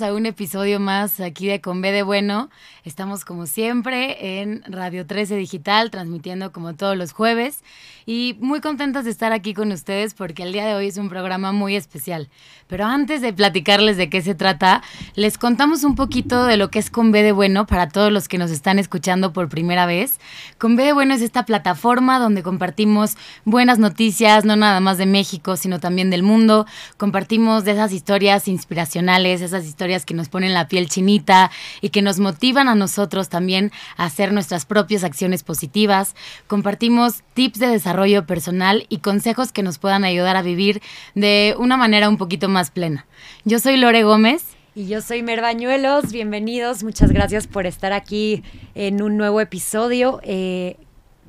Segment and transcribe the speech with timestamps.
[0.00, 2.48] a un episodio más aquí de Con B de Bueno.
[2.84, 7.62] Estamos como siempre en Radio 13 Digital, transmitiendo como todos los jueves
[8.06, 11.08] y muy contentos de estar aquí con ustedes porque el día de hoy es un
[11.08, 12.28] programa muy especial.
[12.66, 14.82] Pero antes de platicarles de qué se trata,
[15.14, 18.26] les contamos un poquito de lo que es Con B de Bueno para todos los
[18.26, 20.18] que nos están escuchando por primera vez.
[20.58, 25.06] Con B de Bueno es esta plataforma donde compartimos buenas noticias, no nada más de
[25.06, 26.66] México, sino también del mundo.
[26.96, 32.02] Compartimos de esas historias inspiracionales, esas historias que nos ponen la piel chinita y que
[32.02, 36.14] nos motivan a nosotros también a hacer nuestras propias acciones positivas.
[36.46, 40.82] Compartimos tips de desarrollo personal y consejos que nos puedan ayudar a vivir
[41.14, 43.06] de una manera un poquito más plena.
[43.44, 44.44] Yo soy Lore Gómez.
[44.74, 48.42] Y yo soy Merbañuelos, bienvenidos, muchas gracias por estar aquí
[48.74, 50.20] en un nuevo episodio.
[50.22, 50.78] Eh,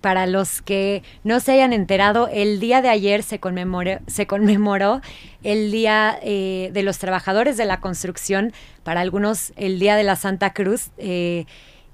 [0.03, 5.01] para los que no se hayan enterado, el día de ayer se conmemoró,
[5.43, 8.51] el Día eh, de los Trabajadores de la Construcción,
[8.84, 10.90] para algunos el Día de la Santa Cruz.
[10.98, 11.45] Eh,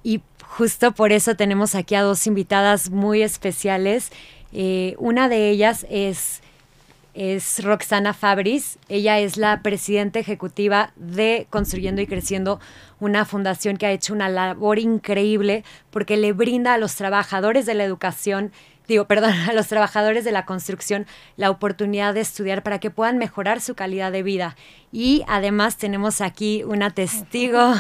[0.02, 4.12] y justo por eso tenemos aquí a dos invitadas muy especiales.
[4.54, 6.42] Eh, una de ellas es
[7.14, 8.78] es Roxana Fabris.
[8.88, 12.60] Ella es la presidenta ejecutiva de Construyendo y Creciendo,
[13.00, 17.74] una fundación que ha hecho una labor increíble porque le brinda a los trabajadores de
[17.74, 18.52] la educación
[18.90, 21.06] digo, perdón, a los trabajadores de la construcción
[21.38, 24.58] la oportunidad de estudiar para que puedan mejorar su calidad de vida.
[24.92, 27.74] Y además tenemos aquí una testigo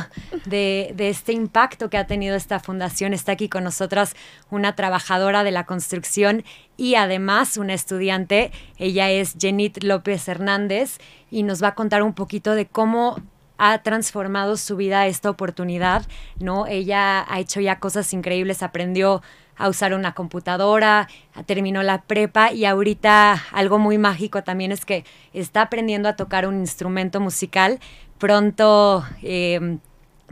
[0.46, 3.14] de, este impacto que ha tenido esta fundación.
[3.14, 4.16] Está aquí con nosotras
[4.52, 6.44] una trabajadora de la construcción
[6.78, 8.52] y además una estudiante.
[8.78, 11.00] Ella es Jenit López Hernández
[11.32, 13.18] y nos va a contar un poquito de cómo
[13.58, 16.08] ha transformado su vida esta oportunidad,
[16.40, 16.66] ¿no?
[16.66, 19.22] Ella ha hecho ya cosas increíbles, aprendió
[19.60, 21.08] a usar una computadora,
[21.46, 26.48] terminó la prepa y ahorita algo muy mágico también es que está aprendiendo a tocar
[26.48, 27.80] un instrumento musical.
[28.18, 29.80] Pronto em,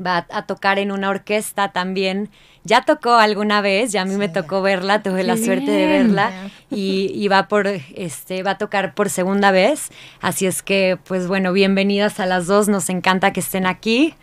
[0.03, 2.29] va a tocar en una orquesta también.
[2.63, 6.31] Ya tocó alguna vez, ya a mí me tocó verla, tuve la suerte de verla
[6.69, 9.89] y, va por este va a tocar por segunda vez.
[10.21, 14.13] Así es que pues bueno, bienvenidas a las dos, nos encanta que estén aquí.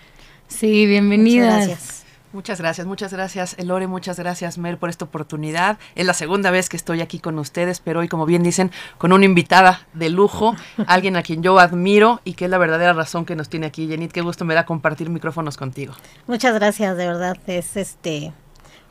[0.49, 1.67] Sí, bienvenidas.
[1.67, 2.04] gracias.
[2.35, 5.79] Muchas gracias, muchas gracias Elore, muchas gracias Mer por esta oportunidad.
[5.95, 9.13] Es la segunda vez que estoy aquí con ustedes, pero hoy, como bien dicen, con
[9.13, 10.57] una invitada de lujo,
[10.89, 13.87] alguien a quien yo admiro y que es la verdadera razón que nos tiene aquí.
[13.87, 15.95] Jenit, qué gusto me da compartir micrófonos contigo.
[16.27, 18.33] Muchas gracias, de verdad, es este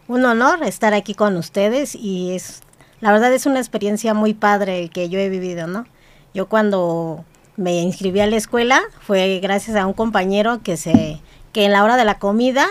[0.08, 2.62] un honor estar aquí con ustedes y es,
[3.02, 5.86] la verdad es una experiencia muy padre que yo he vivido, ¿no?
[6.34, 7.26] Yo cuando
[7.58, 11.20] me inscribí a la escuela fue gracias a un compañero que se
[11.52, 12.68] que en la hora de la comida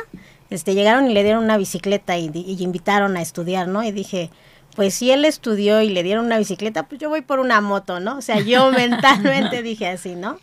[0.52, 2.30] este, llegaron y le dieron una bicicleta y,
[2.60, 3.82] invitaron a estudiar, ¿no?
[3.82, 4.30] Y dije,
[4.76, 8.00] pues si él estudió y le dieron una bicicleta, pues yo voy por una moto,
[8.00, 8.18] ¿no?
[8.18, 10.38] O sea, yo mentalmente dije así, ¿no?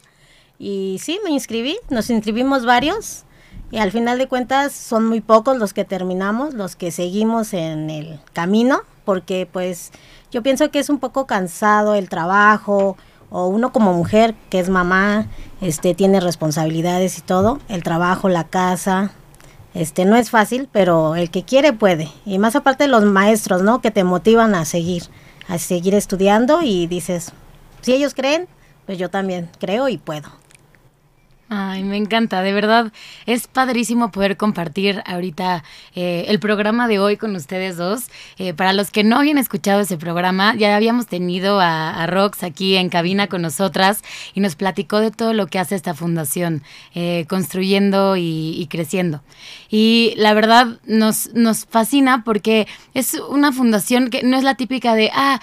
[0.57, 3.23] Y sí, me inscribí, nos inscribimos varios
[3.71, 7.89] y al final de cuentas son muy pocos los que terminamos, los que seguimos en
[7.89, 9.91] el camino, porque pues
[10.31, 12.97] yo pienso que es un poco cansado el trabajo
[13.29, 15.27] o uno como mujer que es mamá,
[15.61, 19.11] este tiene responsabilidades y todo, el trabajo, la casa,
[19.73, 22.09] este no es fácil, pero el que quiere puede.
[22.25, 23.81] Y más aparte los maestros, ¿no?
[23.81, 25.03] Que te motivan a seguir,
[25.47, 27.31] a seguir estudiando y dices,
[27.81, 28.47] si ellos creen,
[28.85, 30.29] pues yo también creo y puedo.
[31.51, 32.93] Ay, me encanta, de verdad.
[33.25, 35.63] Es padrísimo poder compartir ahorita
[35.95, 38.03] eh, el programa de hoy con ustedes dos.
[38.37, 42.75] Eh, para los que no habían escuchado ese programa, ya habíamos tenido a, Rox aquí
[42.75, 44.03] en cabina con nosotras
[44.35, 46.61] y nos platicó de todo lo que hace esta fundación,
[46.93, 49.23] eh, construyendo y, creciendo.
[49.71, 54.93] Y la verdad nos, nos fascina porque es una fundación que no es la típica
[54.93, 55.39] de, ah,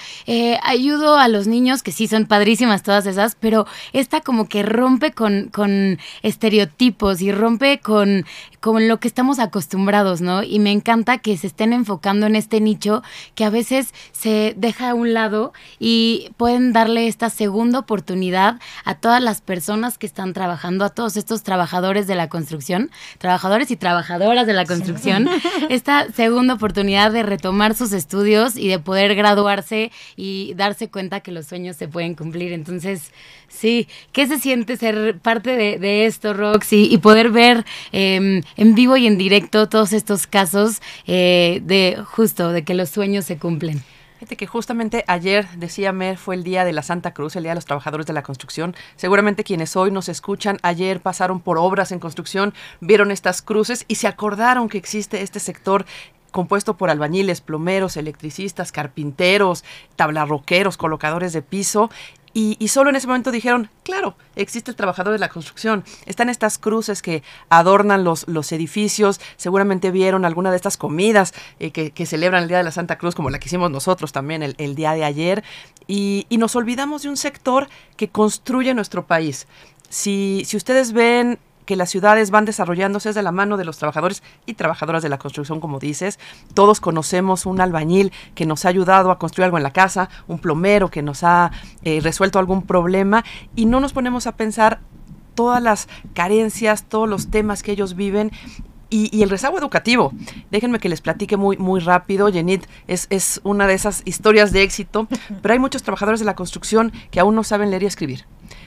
[0.63, 5.11] ayudo a los niños, que sí son padrísimas todas esas, pero esta como que rompe
[5.11, 8.25] con, con estereotipos y rompe con,
[8.67, 10.43] con lo que estamos acostumbrados, ¿no?
[10.43, 13.03] Y me encanta que se estén enfocando en este nicho
[13.37, 18.97] que a veces se deja a un lado y pueden darle esta segunda oportunidad a
[18.97, 23.77] todas las personas que están trabajando, a todos estos trabajadores de la construcción, trabajadores y
[23.77, 25.29] trabajadoras de la construcción,
[25.69, 31.31] esta segunda oportunidad de retomar sus estudios y de poder graduarse y darse cuenta que
[31.31, 32.53] los sueños se pueden cumplir.
[32.53, 33.13] Entonces,
[33.49, 38.75] sí, ¿qué se siente ser parte de de esto, Roxy, y poder ver em, en
[38.75, 43.39] vivo y en directo todos estos casos eh, de justo, de que los sueños se
[43.39, 43.83] cumplen.
[44.19, 47.51] Fíjate que justamente ayer, decía Mer, fue el día de la Santa Cruz, el día
[47.51, 48.75] de los trabajadores de la construcción.
[48.97, 53.97] Seguramente quienes hoy nos escuchan, ayer pasaron por obras en construcción, vieron estas cruces y
[53.97, 55.85] se acordaron que existe este sector
[56.31, 59.65] compuesto por albañiles, plomeros, electricistas, carpinteros,
[59.97, 61.91] tablarroqueros, colocadores de piso
[62.39, 66.59] Y, solo en ese momento dijeron, claro, existe el trabajador de la construcción, están estas
[66.59, 72.43] cruces que adornan los, los edificios, seguramente vieron alguna de estas comidas eh, que, celebran
[72.43, 75.05] el Día de la Santa Cruz, como la que hicimos nosotros también el, día de
[75.05, 75.45] ayer,
[75.87, 79.47] y, y, nos olvidamos de un sector que construye nuestro país.
[79.89, 84.23] Si, si ustedes ven que las ciudades van desarrollándose de la mano de los trabajadores
[84.47, 86.19] y trabajadoras de la construcción, como dices.
[86.55, 90.39] Todos conocemos un albañil que nos ha ayudado a construir algo en la casa, un
[90.39, 91.51] plomero que nos ha
[91.83, 93.25] eh, resuelto algún problema
[93.55, 94.81] y no nos ponemos a pensar
[95.35, 98.33] todas las carencias, todos los temas que ellos viven
[98.91, 100.13] y, el rezago educativo.
[100.51, 102.31] Déjenme que les platique muy, muy rápido.
[102.33, 105.09] Jenit es, es una de esas historias de éxito,
[105.43, 108.25] pero hay muchos trabajadores de la construcción que aún no saben leer y escribir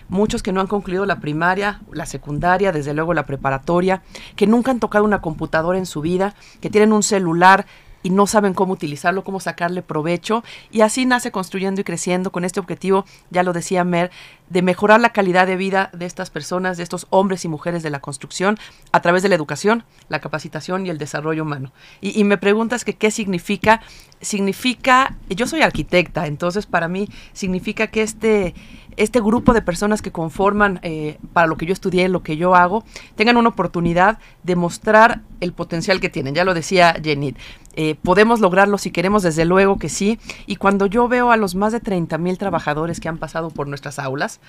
[0.10, 4.01] muchos que no han concluido la primaria, la secundaria, desde luego la preparatoria,
[4.36, 7.66] que nunca han tocado una computadora en su vida, que tienen un celular
[8.04, 10.44] y no saben cómo utilizarlo, cómo sacarle provecho.
[10.72, 14.12] Y así nace construyendo y creciendo con este objetivo, ya lo decía Mer,
[14.50, 17.90] de mejorar la calidad de vida de estas personas, de estos hombres y mujeres de
[17.90, 18.57] la construcción,
[18.92, 21.72] a través de la educación, la capacitación y el desarrollo humano.
[22.01, 23.81] Y, me preguntas que qué significa.
[24.22, 28.54] Significa, yo soy arquitecta, entonces para mí significa que este,
[28.98, 32.54] este grupo de personas que conforman eh, para lo que yo estudié, lo que yo
[32.54, 32.84] hago,
[33.16, 36.36] tengan una oportunidad de mostrar el potencial que tienen.
[36.36, 37.34] Ya lo decía Jenny.
[37.81, 40.20] Eh, podemos lograrlo si queremos, desde luego que sí.
[40.46, 43.70] Y cuando yo veo a los más de 30 mil trabajadores que han pasado por
[43.70, 44.42] nuestras aulas,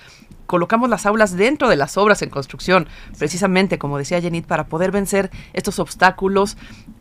[0.47, 4.91] colocamos las aulas dentro de las obras en construcción, precisamente como decía Jenny, para poder
[4.91, 6.57] vencer estos obstáculos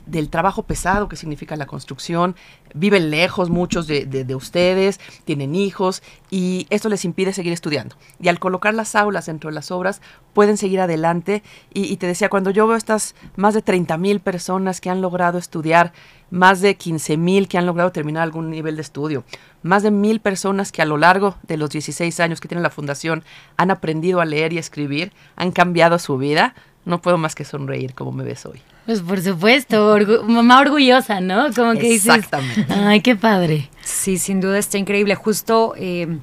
[0.06, 2.36] del trabajo pesado que significa la construcción.
[2.74, 7.96] Viven lejos muchos de, de, ustedes, tienen hijos y esto les impide seguir estudiando.
[8.20, 10.00] Y al colocar las aulas dentro de las obras,
[10.32, 11.42] pueden seguir adelante.
[11.72, 15.00] Y, y te decía, cuando yo veo estas más de 30 mil personas que han
[15.00, 15.92] logrado estudiar,
[16.30, 19.24] más de 15 mil que han logrado terminar algún nivel de estudio,
[19.62, 22.70] más de mil personas que a lo largo de los 16 años que tiene la
[22.70, 23.24] fundación
[23.56, 26.54] han aprendido a leer y escribir, han cambiado su vida,
[26.84, 28.60] no puedo más que sonreír como me ves hoy.
[28.90, 29.96] Pues por supuesto,
[30.26, 31.52] mamá orgullosa, ¿no?
[31.54, 32.66] Como que Exactamente.
[32.74, 33.70] ay, qué padre.
[33.84, 35.14] Sí, sin duda está increíble.
[35.14, 36.18] Justo eh,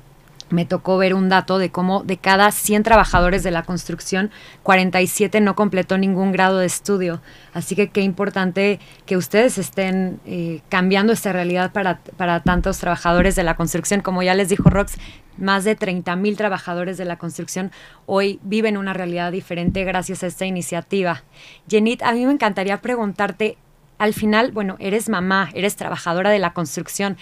[0.50, 4.32] me tocó ver un dato de cómo de cada 100 trabajadores de la construcción,
[4.64, 7.22] 47 no completó ningún grado de estudio.
[7.54, 13.36] Así que qué importante que ustedes estén eh, cambiando esta realidad para, para tantos trabajadores
[13.36, 14.02] de la construcción.
[14.02, 14.98] Como ya les dijo Rox,
[15.38, 17.72] más de 30 mil trabajadores de la construcción
[18.06, 21.24] hoy viven una realidad diferente gracias a esta iniciativa.
[21.70, 23.58] Jenit, a mí me encantaría preguntarte,
[23.98, 27.18] al final, bueno, eres mamá, eres trabajadora de la construcción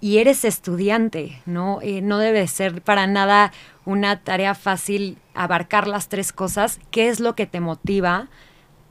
[0.00, 1.80] y eres estudiante, ¿no?
[1.82, 3.52] Eh, no debe ser para nada
[3.84, 6.80] una tarea fácil abarcar las tres cosas.
[6.90, 8.28] ¿Qué es lo que te motiva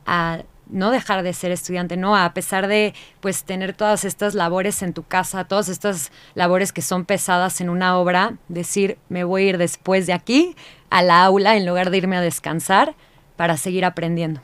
[0.05, 2.15] a no dejar de ser estudiante, ¿no?
[2.15, 6.83] A pesar de pues tener todas estas labores en tu casa, todas estas labores que
[6.83, 10.55] son pesadas en una obra, decir, me voy a ir después de aquí
[10.91, 12.95] a la aula en lugar de irme a descansar
[13.35, 14.41] para seguir aprendiendo.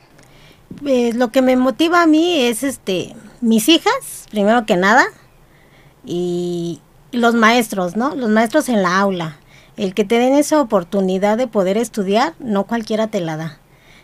[0.82, 5.04] Pues, lo que me motiva a mí es este mis hijas, primero que nada,
[6.06, 6.80] y
[7.12, 8.14] los maestros, ¿no?
[8.14, 9.38] Los maestros en la aula.
[9.76, 13.58] El que te den esa oportunidad de poder estudiar, no cualquiera te la da.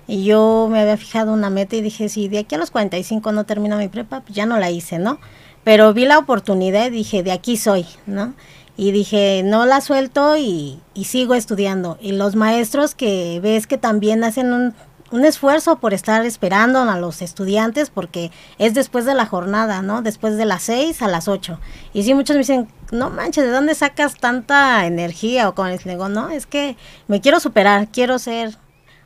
[0.06, 3.32] Y yo me había fijado una meta y dije, si de aquí a los 45
[3.32, 5.18] no termino mi prepa, pues ya no la hice, ¿no?
[5.64, 8.34] Pero vi la oportunidad y dije, de aquí soy, ¿no?
[8.76, 11.98] Y dije, no la suelto y, y sigo estudiando.
[12.00, 14.74] Y los maestros que ves que también hacen un
[15.12, 20.02] un esfuerzo por estar esperando a los estudiantes porque es después de la jornada, ¿no?
[20.02, 21.60] Después de las 6 a las 8.
[21.92, 25.48] Y sí, muchos me dicen, no manches, ¿de dónde sacas tanta energía?
[25.48, 26.76] O con les digo, no, es que
[27.08, 28.56] me quiero superar, quiero ser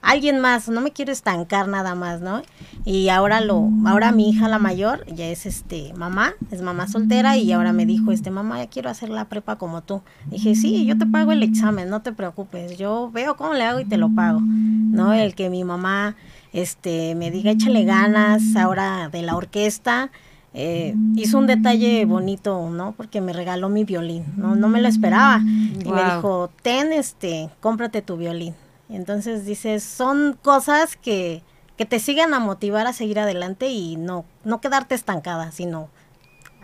[0.03, 2.43] alguien más, no me quiero estancar nada más, ¿no?
[2.85, 7.37] Y ahora lo, ahora mi hija la mayor ya es este mamá, es mamá soltera
[7.37, 10.03] y ahora me dijo, este mamá, ya quiero hacer la prepa como tú.
[10.31, 13.81] Dije, sí, yo te pago el examen, no te preocupes, yo veo cómo le hago
[13.81, 15.13] y te lo pago, ¿no?
[15.13, 16.17] El que mi mamá
[16.53, 20.11] este me diga échale ganas ahora de la orquesta.
[20.59, 22.93] Eh, hizo un detalle bonito, ¿no?
[22.93, 25.39] Porque me regaló mi violín, no, no me lo esperaba.
[25.39, 28.55] Y me dijo, ten, este, cómprate tu violín.
[28.89, 31.43] Entonces dices, son cosas que,
[31.77, 35.89] que te siguen a motivar a seguir adelante y no, no quedarte estancada, sino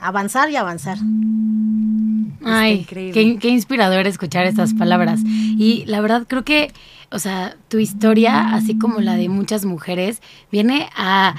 [0.01, 0.99] avanzar y avanzar.
[2.45, 5.21] Ay, qué, qué inspirador escuchar estas palabras.
[5.25, 6.73] Y la verdad creo que
[7.13, 11.35] o sea, tu historia, así como la de muchas mujeres, viene a,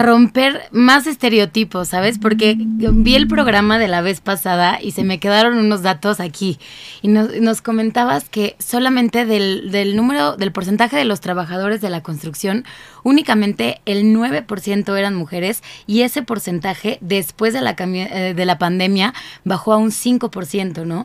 [0.00, 2.18] romper más estereotipos, ¿sabes?
[2.18, 6.58] Porque vi el programa de la vez pasada y se me quedaron unos datos aquí.
[7.02, 11.90] Y nos, nos comentabas que solamente del, del, número, del porcentaje de los trabajadores de
[11.90, 12.64] la construcción,
[13.02, 19.14] únicamente el 9% eran mujeres y ese porcentaje después de la, eh, de la pandemia
[19.44, 21.04] bajó a un 5%, ¿no?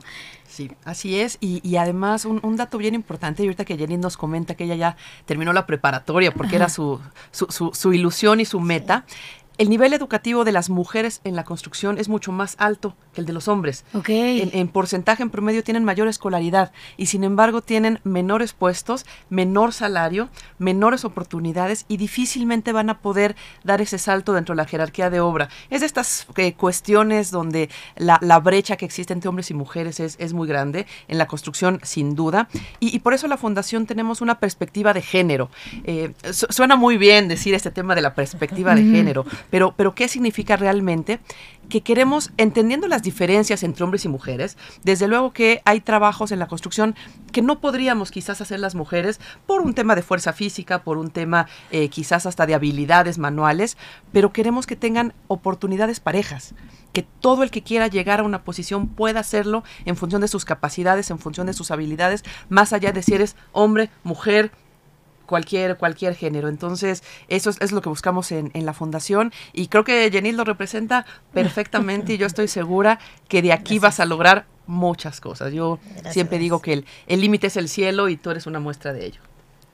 [0.58, 1.38] Sí, así es.
[1.40, 4.98] Y, además, un, dato bien importante, y ahorita que Jenny nos comenta que ella ya
[5.28, 7.00] terminó la preparatoria porque era su,
[7.30, 9.06] su, su, ilusión y su meta,
[9.58, 13.28] el nivel educativo de las mujeres en la construcción es mucho más alto que el
[13.28, 13.86] de los hombres.
[14.08, 20.30] En, porcentaje, en promedio, tienen mayor escolaridad y sin embargo tienen menores puestos, menor salario,
[20.60, 25.20] menores oportunidades y difícilmente van a poder dar ese salto dentro de la jerarquía de
[25.20, 25.50] obra.
[25.70, 30.34] Es de estas eh, cuestiones donde la, brecha que existe entre hombres y mujeres es,
[30.34, 32.48] muy grande, en la construcción sin duda.
[32.80, 35.50] Y, por eso la Fundación tenemos una perspectiva de género.
[35.84, 40.08] Eh, suena muy bien decir este tema de la perspectiva de género, pero, pero ¿qué
[40.08, 41.20] significa realmente?
[41.70, 46.40] Que queremos, entendiendo las diferencias entre hombres y mujeres, desde luego que hay trabajos en
[46.40, 46.96] la construcción
[47.32, 51.10] que no podríamos quizás hacer las mujeres por un tema de fuerza física, por un
[51.10, 53.78] tema eh, quizás hasta de habilidades manuales,
[54.12, 56.54] pero queremos que tengan oportunidades parejas
[56.94, 60.46] que todo el que quiera llegar a una posición pueda hacerlo en función de sus
[60.46, 64.52] capacidades, en función de sus habilidades, más allá de si eres hombre, mujer,
[65.28, 66.48] cualquier, cualquier género.
[66.50, 71.06] Entonces, eso es, lo que buscamos en, la fundación y creo que Jenny lo representa
[71.34, 75.54] perfectamente y yo estoy segura que de aquí vas a lograr muchas cosas.
[75.54, 75.78] Yo
[76.10, 79.22] siempre digo que el límite es el cielo y tú eres una muestra de ello.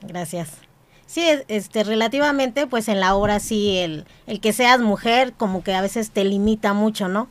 [0.01, 0.57] Gracias.
[1.05, 5.75] Sí, este, relativamente, pues en la obra sí, el, el que seas mujer como que
[5.75, 7.27] a veces te limita mucho, ¿no?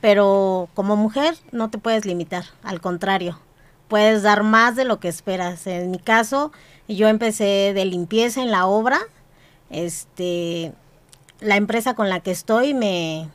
[0.00, 3.38] Pero como mujer no te puedes limitar, al contrario,
[3.88, 5.66] puedes dar más de lo que esperas.
[5.66, 6.52] En mi caso,
[6.88, 8.98] yo empecé de limpieza en la obra.
[9.70, 10.72] Este,
[11.40, 13.28] la empresa con la que estoy me,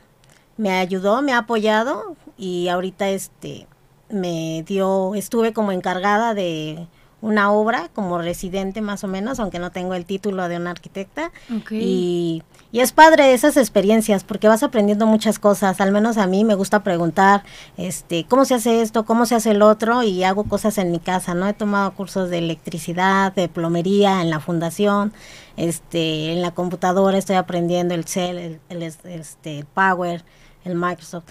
[0.56, 3.66] me ayudó, me ha apoyado y ahorita este
[4.08, 6.86] me dio, estuve como encargada de
[7.22, 11.30] una obra como residente más o menos, aunque no tengo el título de una arquitecta.
[11.70, 15.80] Y, y, es padre esas experiencias porque vas aprendiendo muchas cosas.
[15.80, 17.44] Al menos a mí me gusta preguntar,
[17.76, 19.04] este, ¿cómo se hace esto?
[19.04, 20.02] ¿Cómo se hace el otro?
[20.02, 21.46] Y hago cosas en mi casa, ¿no?
[21.46, 25.12] He tomado cursos de electricidad, de plomería en la fundación,
[25.56, 30.24] este, en la computadora estoy aprendiendo el Cell, el, el, este, el Power,
[30.64, 31.24] el Microsoft.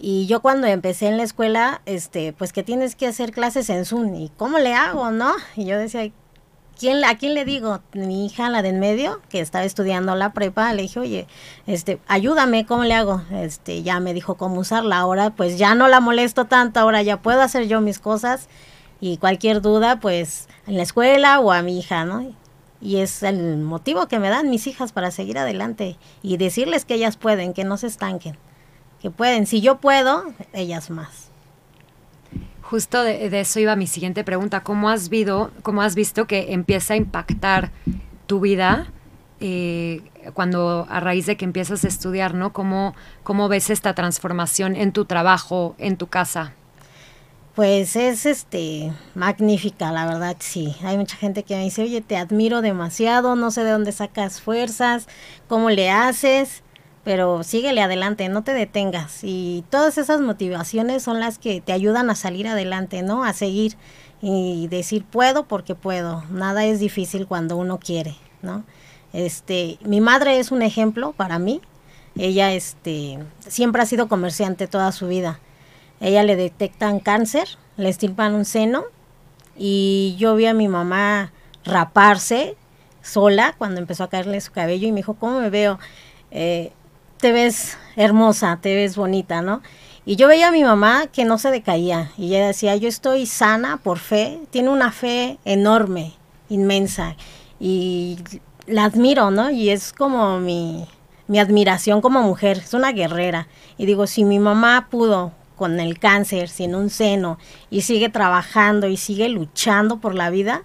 [0.00, 3.84] Y yo cuando empecé en la escuela, este, pues que tienes que hacer clases en
[3.84, 5.32] Zoom, ¿y cómo le hago, no?
[5.56, 6.08] Y yo decía,
[6.78, 7.80] ¿quién, ¿a quién le digo?
[7.94, 11.26] Mi hija, la de en medio, que estaba estudiando la prepa, le dije, oye,
[11.66, 13.22] este, ayúdame, ¿cómo le hago?
[13.32, 17.20] Este, ya me dijo cómo usarla, ahora pues ya no la molesto tanto, ahora ya
[17.20, 18.48] puedo hacer yo mis cosas
[19.00, 22.24] y cualquier duda, pues en la escuela o a mi hija, ¿no?
[22.80, 26.94] Y es el motivo que me dan mis hijas para seguir adelante y decirles que
[26.94, 28.38] ellas pueden, que no se estanquen
[29.00, 29.46] que pueden.
[29.46, 31.28] Si yo puedo, ellas más.
[32.62, 34.62] Justo de, eso iba mi siguiente pregunta.
[34.62, 37.70] ¿Cómo has, visto, cómo has visto que empieza a impactar
[38.26, 38.88] tu vida
[39.40, 40.02] eh,
[40.34, 42.52] cuando a raíz de que empiezas a estudiar, ¿no?
[42.52, 46.52] ¿Cómo, ¿Cómo ves esta transformación en tu trabajo, en tu casa?
[47.54, 50.76] Pues es este magnífica, la verdad, sí.
[50.84, 54.40] Hay mucha gente que me dice, oye, te admiro demasiado, no sé de dónde sacas
[54.40, 55.08] fuerzas,
[55.48, 56.62] cómo le haces
[57.08, 59.20] pero síguele adelante, no te detengas.
[59.22, 63.24] Y todas esas motivaciones son las que te ayudan a salir adelante, ¿no?
[63.24, 63.78] A seguir
[64.20, 66.22] y decir puedo porque puedo.
[66.28, 68.62] Nada es difícil cuando uno quiere, ¿no?
[69.14, 71.62] Este, mi madre es un ejemplo para mí.
[72.14, 75.40] Ella este siempre ha sido comerciante toda su vida.
[76.00, 77.48] Ella le detectan cáncer,
[77.78, 78.84] le estirpan un seno
[79.56, 81.32] y yo vi a mi mamá
[81.64, 82.54] raparse
[83.00, 85.78] sola cuando empezó a caerle su cabello y me dijo, ¿cómo me veo?
[86.30, 86.72] Eh,
[87.18, 89.62] te ves hermosa, te ves bonita, ¿no?
[90.04, 93.26] Y yo veía a mi mamá que no se decaía y ella decía, yo estoy
[93.26, 96.14] sana por fe, tiene una fe enorme,
[96.48, 97.16] inmensa
[97.60, 98.18] y
[98.66, 99.50] la admiro, ¿no?
[99.50, 100.86] Y es como mi,
[101.26, 103.48] mi admiración como mujer, es una guerrera.
[103.76, 108.86] Y digo, si mi mamá pudo con el cáncer, sin un seno, y sigue trabajando
[108.86, 110.62] y sigue luchando por la vida,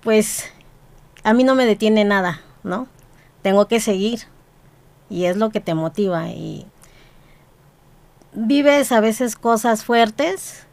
[0.00, 0.50] pues
[1.24, 2.86] a mí no me detiene nada, ¿no?
[3.42, 4.20] Tengo que seguir
[5.10, 6.66] y es lo que te motiva y
[8.32, 10.66] vives a veces cosas fuertes,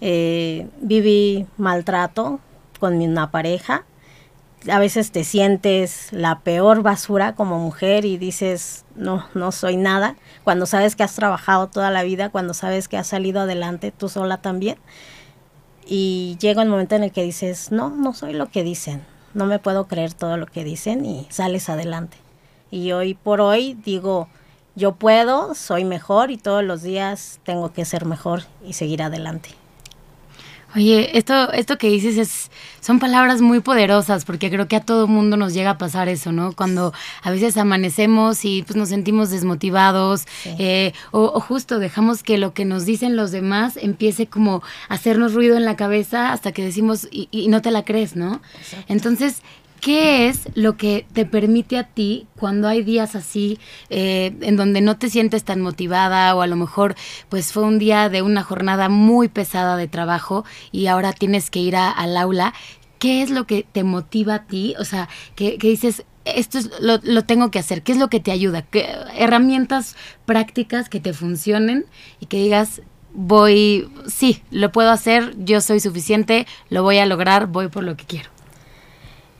[0.00, 2.40] eh, viví maltrato
[2.78, 3.84] con una pareja,
[4.68, 10.16] a veces te sientes la peor basura como mujer y dices, no, no soy nada,
[10.44, 14.08] cuando sabes que has trabajado toda la vida, cuando sabes que has salido adelante tú
[14.08, 14.76] sola también.
[15.86, 19.46] Y llega el momento en el que dices, no, no soy lo que dicen, no
[19.46, 22.18] me puedo creer todo lo que dicen y sales adelante.
[22.70, 24.28] Y hoy por hoy digo,
[24.76, 29.50] yo puedo, soy mejor y todos los días tengo que ser mejor y seguir adelante.
[30.76, 32.50] Oye, esto, esto que dices es,
[32.80, 36.30] son palabras muy poderosas, porque creo que a todo mundo nos llega a pasar eso,
[36.30, 36.52] ¿no?
[36.52, 42.54] Cuando a veces amanecemos y pues nos sentimos desmotivados, eh, o, justo dejamos que lo
[42.54, 46.62] que nos dicen los demás empiece como a hacernos ruido en la cabeza hasta que
[46.62, 48.40] decimos y, y no te la crees, ¿no?
[48.86, 49.42] Entonces,
[49.80, 53.58] ¿Qué es lo que te permite a ti cuando hay días así
[53.88, 56.96] eh, en donde no te sientes tan motivada o a lo mejor
[57.30, 61.60] pues fue un día de una jornada muy pesada de trabajo y ahora tienes que
[61.60, 62.52] ir al aula?
[62.98, 64.74] ¿Qué es lo que te motiva a ti?
[64.78, 67.82] O sea, que, dices, esto es, lo, lo, tengo que hacer.
[67.82, 68.60] ¿Qué es lo que te ayuda?
[68.60, 69.96] ¿Qué, herramientas
[70.26, 71.86] prácticas que te funcionen
[72.20, 72.82] y que digas,
[73.14, 77.96] voy, sí, lo puedo hacer, yo soy suficiente, lo voy a lograr, voy por lo
[77.96, 78.39] que quiero.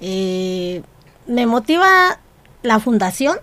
[0.01, 0.83] Eh,
[1.27, 2.19] me motiva
[2.63, 3.37] la fundación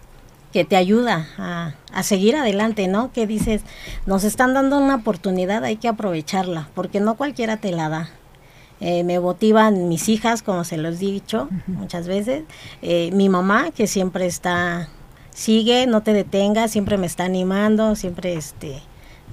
[0.51, 3.11] que te ayuda a, seguir adelante, ¿no?
[3.11, 3.61] Que dices,
[4.05, 8.09] nos están dando una oportunidad, hay que aprovecharla, porque no cualquiera te la da.
[8.79, 12.43] Eh, me motivan mis hijas, como se los he dicho muchas veces,
[12.83, 14.89] eh, mi mamá, que siempre está,
[15.31, 18.81] sigue, no te detengas, siempre me está animando, siempre este,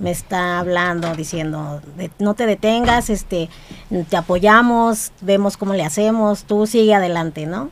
[0.01, 1.81] me está hablando, diciendo,
[2.19, 3.49] no te detengas, este,
[4.09, 7.71] te apoyamos, vemos cómo le hacemos, tú sigue adelante, ¿no?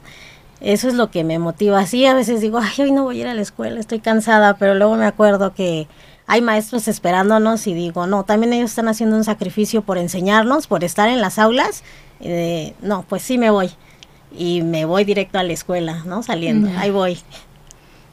[0.60, 1.84] Eso es lo que me motiva.
[1.86, 4.54] Sí, a veces digo, ay, hoy no voy a ir a la escuela, estoy cansada,
[4.54, 5.88] pero luego me acuerdo que
[6.28, 10.84] hay maestros esperándonos y digo, no, también ellos están haciendo un sacrificio por enseñarnos, por
[10.84, 11.82] estar en las aulas.
[12.80, 13.70] no, pues sí me voy.
[14.34, 16.22] Y me voy directo a la escuela, ¿no?
[16.22, 17.18] Saliendo, ahí voy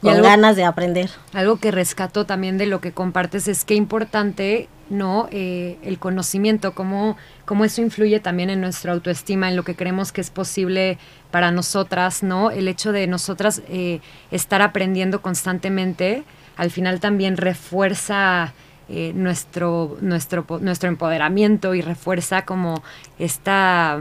[0.00, 1.10] con ganas de aprender.
[1.32, 5.28] Algo que rescato también de lo que compartes es que importante, ¿no?
[5.30, 10.12] Eh, el conocimiento, cómo, cómo eso influye también en nuestra autoestima, en lo que creemos
[10.12, 10.98] que es posible
[11.30, 12.50] para nosotras, ¿no?
[12.50, 16.24] El hecho de nosotras eh, estar aprendiendo constantemente,
[16.56, 18.52] al final también refuerza
[18.88, 22.82] eh, nuestro, nuestro, nuestro empoderamiento y refuerza como
[23.18, 24.00] esta,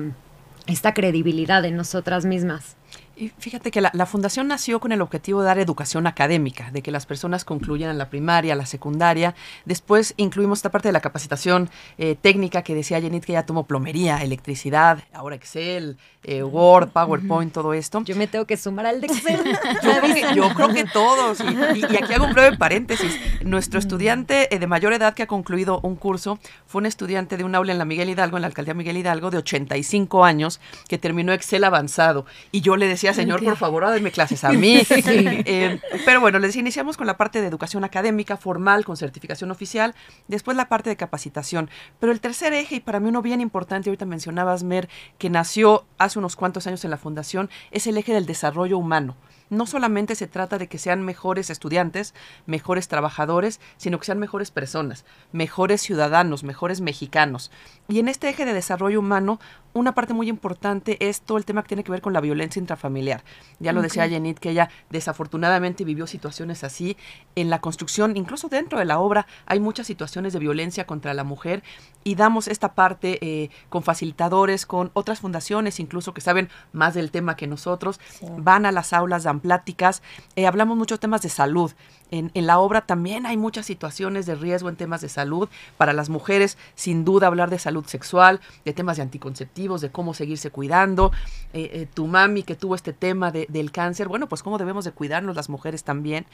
[0.65, 2.75] esta credibilidad en nosotras mismas.
[3.19, 6.89] Y fíjate que la, fundación nació con el objetivo de dar educación académica, de que
[6.89, 9.35] las personas concluyan la primaria, la secundaria.
[9.65, 13.65] Después incluimos esta parte de la capacitación eh, técnica que decía Jenit que ya tomó
[13.65, 18.01] plomería, electricidad, ahora Excel, eh, Word, PowerPoint, todo esto.
[18.05, 19.41] Yo me tengo que sumar al de Excel.
[20.35, 21.41] yo, creo que, todos.
[21.41, 23.19] Y, aquí hago un breve paréntesis.
[23.43, 27.43] Nuestro estudiante eh, de mayor edad que ha concluido un curso fue un estudiante de
[27.43, 30.97] un aula en la Miguel Hidalgo, en la alcaldía Miguel Hidalgo, de 85 años, que
[30.97, 32.25] terminó Excel avanzado.
[32.53, 34.81] Y yo le decía señor, por favor, denme clases a mí.
[34.89, 39.95] Eh, pero bueno, les iniciamos con la parte de educación académica formal, con certificación oficial,
[40.27, 41.69] después la parte de capacitación.
[41.99, 45.85] Pero el tercer eje, y para mí uno bien importante, ahorita mencionabas, Mer, que nació
[45.97, 49.15] hace unos cuantos años en la fundación, es el eje del desarrollo humano
[49.49, 52.13] no solamente se trata de que sean mejores estudiantes,
[52.45, 57.51] mejores trabajadores, sino que sean mejores personas, mejores ciudadanos, mejores mexicanos.
[57.87, 59.39] Y en este eje de desarrollo humano,
[59.73, 62.59] una parte muy importante es todo el tema que tiene que ver con la violencia
[62.59, 63.23] intrafamiliar.
[63.59, 66.97] Ya lo decía Jenit, que ella desafortunadamente vivió situaciones así.
[67.35, 71.23] En la construcción, incluso dentro de la obra, hay muchas situaciones de violencia contra la
[71.23, 71.63] mujer
[72.03, 77.11] y damos esta parte eh, con facilitadores, con otras fundaciones, incluso que saben más del
[77.11, 77.99] tema que nosotros.
[78.37, 80.01] Van a las aulas, dan pláticas,
[80.35, 81.71] eh, hablamos muchos temas de salud.
[82.11, 85.49] En, la obra también hay muchas situaciones de riesgo en temas de salud.
[85.77, 90.13] Para las mujeres, sin duda, hablar de salud sexual, de temas de anticonceptivos, de cómo
[90.13, 91.11] seguirse cuidando.
[91.53, 94.91] Eh, eh, tu mami que tuvo este tema del cáncer, bueno, pues cómo debemos de
[94.91, 96.25] cuidarnos las mujeres también.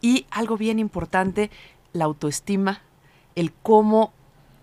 [0.00, 1.50] Y algo bien importante,
[1.92, 2.82] la autoestima,
[3.34, 4.12] el cómo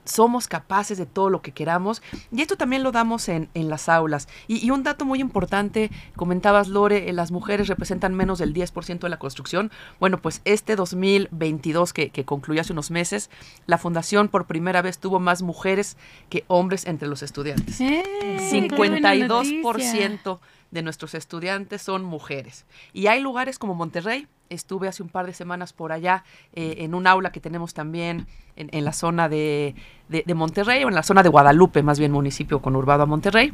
[0.07, 2.01] somos capaces de todo lo que queramos.
[2.31, 4.27] Y esto también lo damos en, en las aulas.
[4.47, 9.09] Y, un dato muy importante, comentabas Lore, eh, las mujeres representan menos del 10% de
[9.09, 9.71] la construcción.
[9.99, 13.29] Bueno, pues este 2022 que, que concluyó hace unos meses,
[13.65, 15.97] la fundación por primera vez tuvo más mujeres
[16.29, 17.79] que hombres entre los estudiantes.
[17.79, 20.39] 52%
[20.71, 22.65] de nuestros estudiantes son mujeres.
[22.93, 26.93] Y hay lugares como Monterrey, estuve hace un par de semanas por allá eh, en
[26.93, 29.75] un aula que tenemos también en, la zona de,
[30.09, 33.51] de, Monterrey, o en la zona de Guadalupe, más bien municipio conurbado a Monterrey.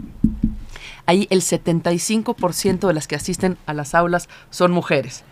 [1.06, 5.26] Ahí el 75% de las que asisten a las aulas son mujeres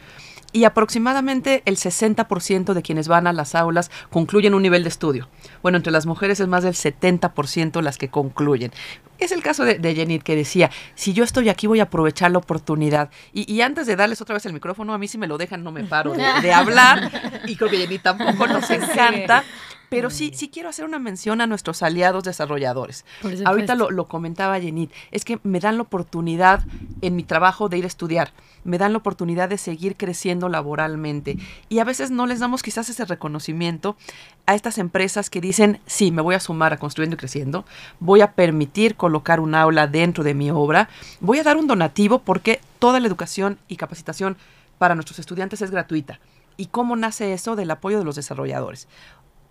[0.54, 5.30] y aproximadamente el 60% de quienes van a las aulas concluyen un nivel de estudio.
[5.62, 8.72] Bueno, entre las mujeres es más del 70% las que concluyen.
[9.20, 12.32] Es el caso de, de Jenit que decía, si yo estoy aquí voy a aprovechar
[12.32, 13.12] la oportunidad.
[13.34, 15.72] Y, antes de darles otra vez el micrófono, a mí si me lo dejan no
[15.72, 17.42] me paro de, hablar.
[17.46, 19.44] Y creo que Jenit tampoco nos encanta.
[19.91, 23.04] Pero sí, sí quiero hacer una mención a nuestros aliados desarrolladores.
[23.43, 26.63] Ahorita lo, lo comentaba Jenit, es que me dan la oportunidad
[27.01, 28.32] en mi trabajo de ir a estudiar,
[28.63, 32.88] me dan la oportunidad de seguir creciendo laboralmente y a veces no les damos quizás
[32.88, 33.97] ese reconocimiento
[34.45, 37.65] a estas empresas que dicen, sí, me voy a sumar a construyendo y creciendo,
[37.99, 40.88] voy a permitir colocar un aula dentro de mi obra,
[41.19, 44.38] voy a dar un donativo porque toda la educación y capacitación
[44.77, 46.21] para nuestros estudiantes es gratuita.
[46.58, 47.56] ¿Y cómo nace eso?
[47.56, 48.88] Del apoyo de los desarrolladores.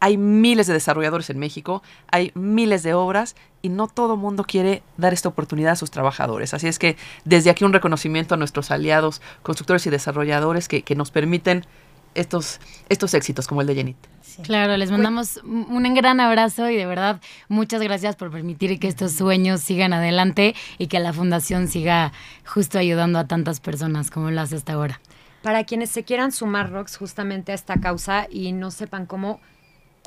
[0.01, 4.83] Hay miles de desarrolladores en México, hay miles de obras y no todo mundo quiere
[4.97, 6.55] dar esta oportunidad a sus trabajadores.
[6.55, 10.95] Así es que desde aquí un reconocimiento a nuestros aliados, constructores y desarrolladores que, que
[10.95, 11.67] nos permiten
[12.15, 13.97] estos, estos éxitos como el de Jenit.
[14.43, 19.13] Claro, les mandamos un gran abrazo y de verdad muchas gracias por permitir que estos
[19.13, 22.13] sueños sigan adelante y que la fundación siga
[22.47, 25.01] justo ayudando a tantas personas como lo hace hasta ahora.
[25.43, 29.41] Para quienes se quieran sumar, Rox, justamente a esta causa y no sepan cómo,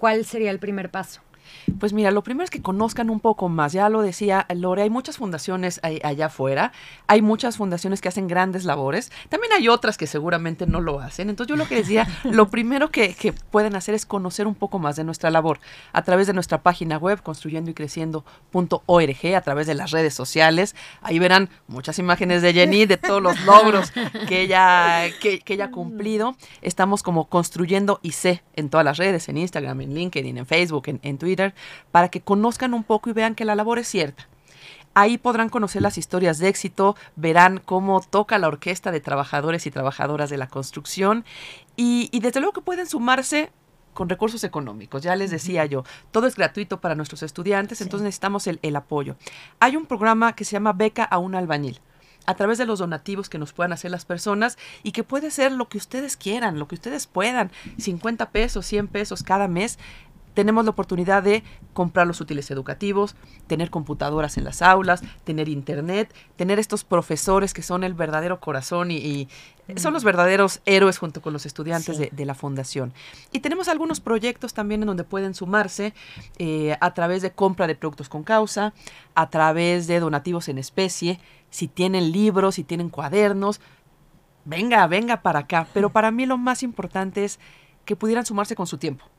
[0.03, 1.21] ¿cuál sería el primer paso?
[1.79, 3.73] Pues mira, lo primero es que conozcan un poco más.
[3.73, 6.71] Ya lo decía Lore, hay muchas fundaciones allá afuera,
[7.07, 11.29] hay muchas fundaciones que hacen grandes labores, también hay otras que seguramente no lo hacen.
[11.29, 14.95] Entonces yo lo que decía, lo primero que, pueden hacer es conocer un poco más
[14.95, 15.59] de nuestra labor
[15.91, 20.75] a través de nuestra página web, construyendo y creciendo.org, a través de las redes sociales.
[21.01, 23.91] Ahí verán muchas imágenes de Jenny, de todos los logros
[24.27, 26.35] que ella, que, ella ha cumplido.
[26.61, 31.17] Estamos como construyendo IC en todas las redes, en Instagram, en LinkedIn, en Facebook, en
[31.17, 31.42] Twitter
[31.91, 34.27] para que conozcan un poco y vean que la labor es cierta.
[34.95, 39.71] Ahí podrán conocer las historias de éxito, verán cómo toca la orquesta de trabajadores y
[39.71, 41.25] trabajadoras de la construcción
[41.75, 43.51] y, desde luego que pueden sumarse
[43.95, 45.01] con recursos económicos.
[45.01, 49.15] Ya les decía yo, todo es gratuito para nuestros estudiantes, entonces necesitamos el, el, apoyo.
[49.59, 51.79] Hay un programa que se llama Beca a un albañil
[52.25, 55.51] a través de los donativos que nos puedan hacer las personas y que puede ser
[55.51, 59.77] lo que ustedes quieran, lo que ustedes puedan, 50 pesos, 100 pesos cada mes
[60.33, 61.43] tenemos la oportunidad de
[61.73, 63.15] comprar los útiles educativos,
[63.47, 68.91] tener computadoras en las aulas, tener internet, tener estos profesores que son el verdadero corazón
[68.91, 69.27] y,
[69.77, 72.93] son los verdaderos héroes junto con los estudiantes de, la fundación.
[73.31, 75.93] Y tenemos algunos proyectos también en donde pueden sumarse
[76.37, 78.73] eh, a través de compra de productos con causa,
[79.15, 83.61] a través de donativos en especie, si tienen libros, si tienen cuadernos,
[84.43, 85.65] venga, venga para acá.
[85.73, 87.39] Pero para mí lo más importante es
[87.85, 89.12] que pudieran sumarse con su tiempo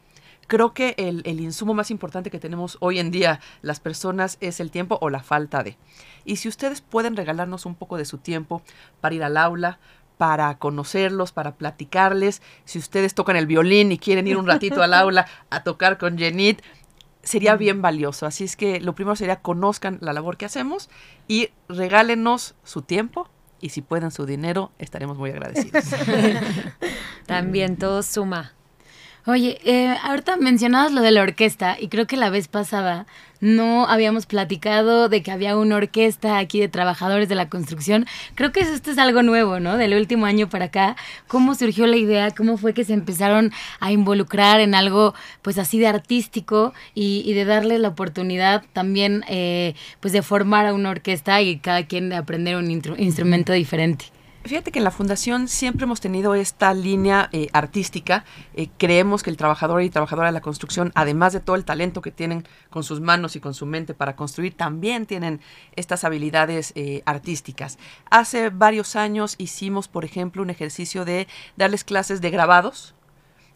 [0.46, 4.60] creo que el, el, insumo más importante que tenemos hoy en día las personas es
[4.60, 5.76] el tiempo o la falta de.
[6.24, 8.62] Y si ustedes pueden regalarnos un poco de su tiempo
[9.00, 9.78] para ir al aula,
[10.18, 14.94] para conocerlos, para platicarles, si ustedes tocan el violín y quieren ir un ratito al
[14.94, 16.62] aula a tocar con Jenit,
[17.22, 18.26] sería bien valioso.
[18.26, 20.88] Así es que lo primero sería conozcan la labor que hacemos
[21.26, 23.28] y regálenos su tiempo
[23.60, 25.84] y si pueden su dinero, estaremos muy agradecidos.
[27.26, 28.53] También todo suma.
[29.26, 33.06] Oye, eh, ahorita mencionabas lo de la orquesta y creo que la vez pasada
[33.40, 38.04] no habíamos platicado de que había una orquesta aquí de trabajadores de la construcción.
[38.34, 39.78] Creo que esto es algo nuevo, ¿no?
[39.78, 40.96] Del último año para acá.
[41.26, 42.32] ¿Cómo surgió la idea?
[42.32, 47.46] ¿Cómo fue que se empezaron a involucrar en algo pues así de artístico y, de
[47.46, 52.16] darle la oportunidad también eh, pues de formar a una orquesta y cada quien de
[52.16, 54.04] aprender un instrumento diferente?
[54.46, 58.26] Fíjate que en la fundación siempre hemos tenido esta línea eh, artística.
[58.52, 62.02] Eh, creemos que el trabajador y trabajadora de la construcción, además de todo el talento
[62.02, 65.40] que tienen con sus manos y con su mente para construir, también tienen
[65.76, 67.78] estas habilidades eh, artísticas.
[68.10, 71.26] Hace varios años hicimos, por ejemplo, un ejercicio de
[71.56, 72.94] darles clases de grabados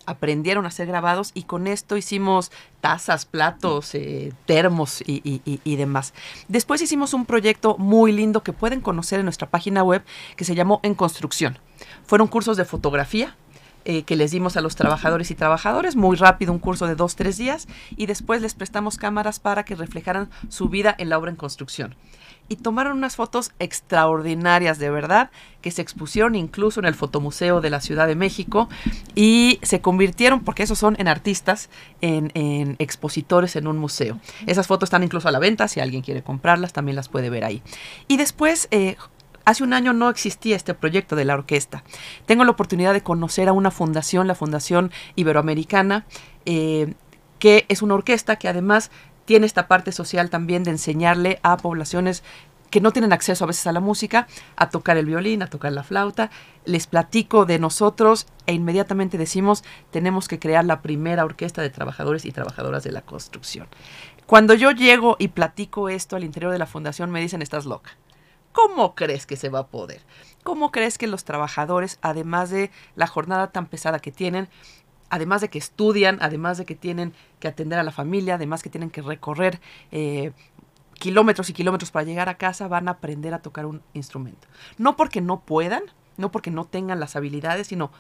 [0.09, 6.15] aprendieron a ser grabados y con esto hicimos tazas, platos, eh, termos y, demás.
[6.49, 10.03] Después hicimos un proyecto muy lindo que pueden conocer en nuestra página web
[10.37, 11.59] que se llamó En Construcción.
[12.07, 13.37] Fueron cursos de fotografía,
[13.85, 17.15] eh, que les dimos a los trabajadores y trabajadores, muy rápido, un curso de dos,
[17.15, 21.31] tres días, y después les prestamos cámaras para que reflejaran su vida en la obra
[21.31, 21.95] en construcción
[22.49, 25.31] y tomaron unas fotos extraordinarias de verdad
[25.61, 28.69] que se expusieron incluso en el Fotomuseo de la Ciudad de México
[29.15, 31.69] y se convirtieron, porque esos son en artistas,
[32.01, 34.19] en, expositores en un museo.
[34.47, 37.45] Esas fotos están incluso a la venta, si alguien quiere comprarlas también las puede ver
[37.45, 37.63] ahí.
[38.07, 38.69] Y después...
[38.71, 38.97] Eh,
[39.45, 41.83] hace un año no existía este proyecto de la orquesta.
[42.27, 46.05] Tengo la oportunidad de conocer a una fundación, la Fundación Iberoamericana,
[46.45, 46.93] eh,
[47.39, 48.91] que es una orquesta que además
[49.29, 52.23] tiene esta parte social también de enseñarle a poblaciones
[52.71, 55.71] que no tienen acceso a veces a la música, a tocar el violín, a tocar
[55.71, 56.31] la flauta.
[56.65, 62.25] Les platico de nosotros e inmediatamente decimos, tenemos que crear la primera orquesta de trabajadores
[62.25, 63.67] y trabajadoras de la construcción.
[64.25, 67.99] Cuando yo llego y platico esto al interior de la fundación, me dicen, estás loca.
[68.53, 70.01] ¿Cómo crees que se va a poder?
[70.43, 74.49] ¿Cómo crees que los trabajadores, además de la jornada tan pesada que tienen,
[75.11, 78.71] además de que estudian, además de que tienen que atender a la familia, además que
[78.71, 80.33] tienen que recorrer eh,
[80.95, 84.49] kilómetros y kilómetros para llegar a casa, van a aprender a tocar un instrumento.
[84.77, 85.83] No porque no puedan,
[86.17, 87.91] no porque no tengan las habilidades, sino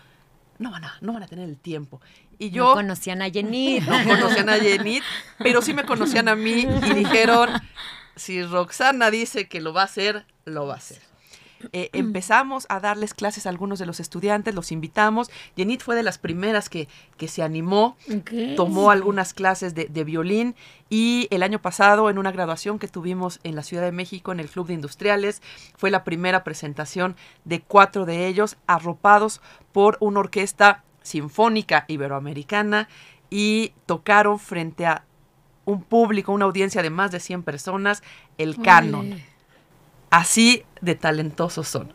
[0.59, 2.01] no van a, no van a tener el tiempo.
[2.39, 3.81] Y yo no conocían a Jenny.
[3.81, 5.01] No conocían a Jenny,
[5.39, 7.51] pero sí me conocían a mí y dijeron,
[8.17, 11.08] si Roxana dice que lo va a hacer, lo va a hacer.
[11.73, 15.31] Eh, empezamos a darles clases a algunos de los estudiantes, los invitamos.
[15.57, 17.97] Jenit fue de las primeras que, que se animó,
[18.57, 20.55] tomó algunas clases de, de, violín
[20.89, 24.41] y el año pasado en una graduación que tuvimos en la Ciudad de México en
[24.41, 25.43] el Club de Industriales
[25.77, 29.41] fue la primera presentación de cuatro de ellos arropados
[29.73, 32.89] por una orquesta sinfónica iberoamericana
[33.31, 35.05] y tocaron frente a
[35.65, 38.03] un público, una audiencia de más de 100 personas,
[38.39, 39.21] el canon.
[40.11, 41.93] Así de talentosos son.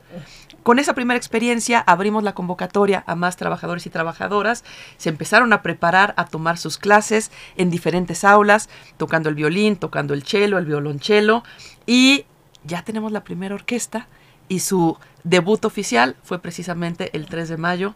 [0.64, 4.64] Con esa primera experiencia abrimos la convocatoria a más trabajadores y trabajadoras.
[4.98, 10.14] Se empezaron a preparar a tomar sus clases en diferentes aulas, tocando el violín, tocando
[10.14, 11.44] el cello, el violonchelo.
[11.86, 12.26] Y
[12.64, 14.08] ya tenemos la primera orquesta
[14.48, 17.96] y su debut oficial fue precisamente el 3 de mayo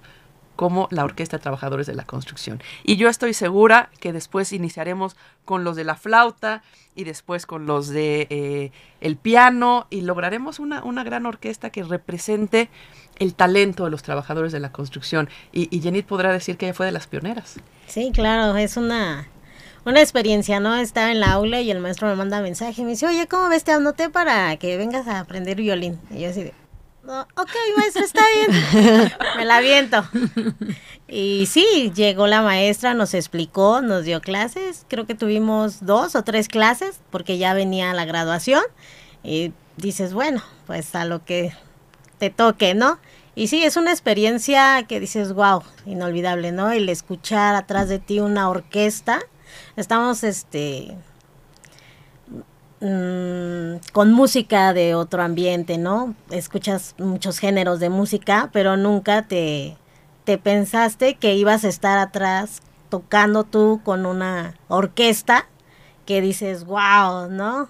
[0.57, 2.61] como la Orquesta de Trabajadores de la Construcción.
[2.83, 5.15] Y yo estoy segura que después iniciaremos
[5.45, 6.63] con los de la flauta
[6.95, 11.83] y después con los de eh, el piano y lograremos una, una, gran orquesta que
[11.83, 12.69] represente
[13.19, 15.29] el talento de los trabajadores de la construcción.
[15.53, 17.55] Y, y podrá decir que ella fue de las pioneras.
[17.85, 19.27] Sí, claro, es una,
[19.85, 20.75] una experiencia, ¿no?
[20.75, 23.47] Estaba en la aula y el maestro me manda mensaje y me dice, oye, ¿cómo
[23.47, 23.63] ves?
[23.63, 25.99] Te anoté para que vengas a aprender violín.
[26.09, 26.53] Y yo así de,
[27.07, 29.11] ok, maestra, está bien.
[29.37, 30.03] Me la aviento.
[31.07, 34.85] Y sí, llegó la maestra, nos explicó, nos dio clases.
[34.89, 38.63] Creo que tuvimos dos o tres clases porque ya venía la graduación.
[39.23, 41.53] Y dices, bueno, pues a lo que
[42.17, 42.99] te toque, ¿no?
[43.35, 46.71] Y sí, es una experiencia que dices, wow, inolvidable, ¿no?
[46.71, 49.21] El escuchar atrás de ti una orquesta.
[49.75, 50.97] Estamos, este,
[52.79, 56.13] Mm, con música de otro ambiente, ¿no?
[56.29, 59.77] Escuchas muchos géneros de música, pero nunca te,
[60.25, 65.47] te pensaste que ibas a estar atrás tocando tú con una orquesta
[66.05, 67.69] que dices, wow, ¿no?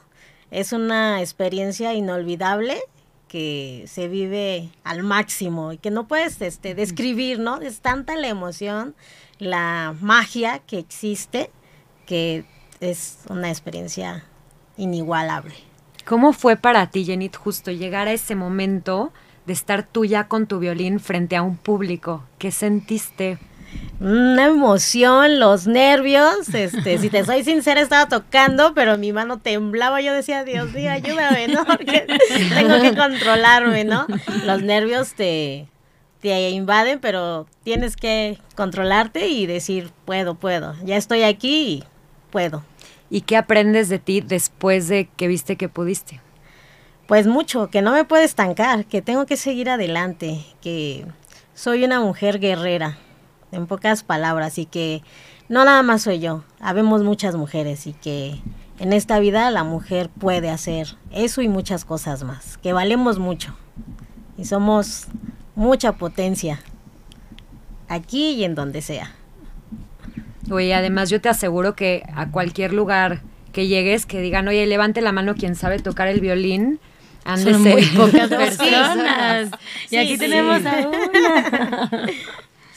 [0.52, 2.82] Es una experiencia inolvidable
[3.30, 7.62] que se vive al máximo y que no puedes este, describir, ¿no?
[7.62, 8.94] Es tanta la emoción,
[9.40, 11.50] la magia que existe,
[12.06, 12.46] que
[12.82, 14.26] es una experiencia
[14.78, 15.56] inigualable.
[16.06, 19.12] ¿Cómo fue para ti, Jenit, justo llegar a ese momento
[19.46, 22.24] de estar tú ya con tu violín frente a un público?
[22.38, 23.38] ¿Qué sentiste?
[24.00, 30.00] Una emoción, los nervios, este, si te soy sincera, estaba tocando, pero mi mano temblaba,
[30.00, 31.66] yo decía, Dios mío, ayúdame, ¿no?
[31.66, 32.06] Porque
[32.56, 34.06] tengo que controlarme, ¿no?
[34.46, 35.68] Los nervios te,
[36.22, 41.84] te invaden, pero tienes que controlarte y decir, puedo, puedo, ya estoy aquí y
[42.32, 42.64] puedo.
[43.10, 46.22] ¿Y qué aprendes de ti después de que viste que pudiste?
[47.08, 51.06] Pues mucho, que no me puedo estancar, que tengo que seguir adelante, que
[51.54, 52.98] soy una mujer guerrera,
[53.54, 55.02] en pocas palabras, y que
[55.48, 58.42] no nada más soy yo, habemos muchas mujeres y que
[58.80, 63.56] en esta vida la mujer puede hacer eso y muchas cosas más, que valemos mucho
[64.38, 65.08] y somos
[65.56, 66.60] mucha potencia
[67.88, 69.17] aquí y en donde sea.
[70.50, 75.02] Oye, además yo te aseguro que a cualquier lugar que llegues, que digan, oye, levante
[75.02, 76.80] la mano quien sabe tocar el violín.
[77.26, 79.50] Han Son muy pocas personas.
[79.90, 82.10] y aquí tenemos a una.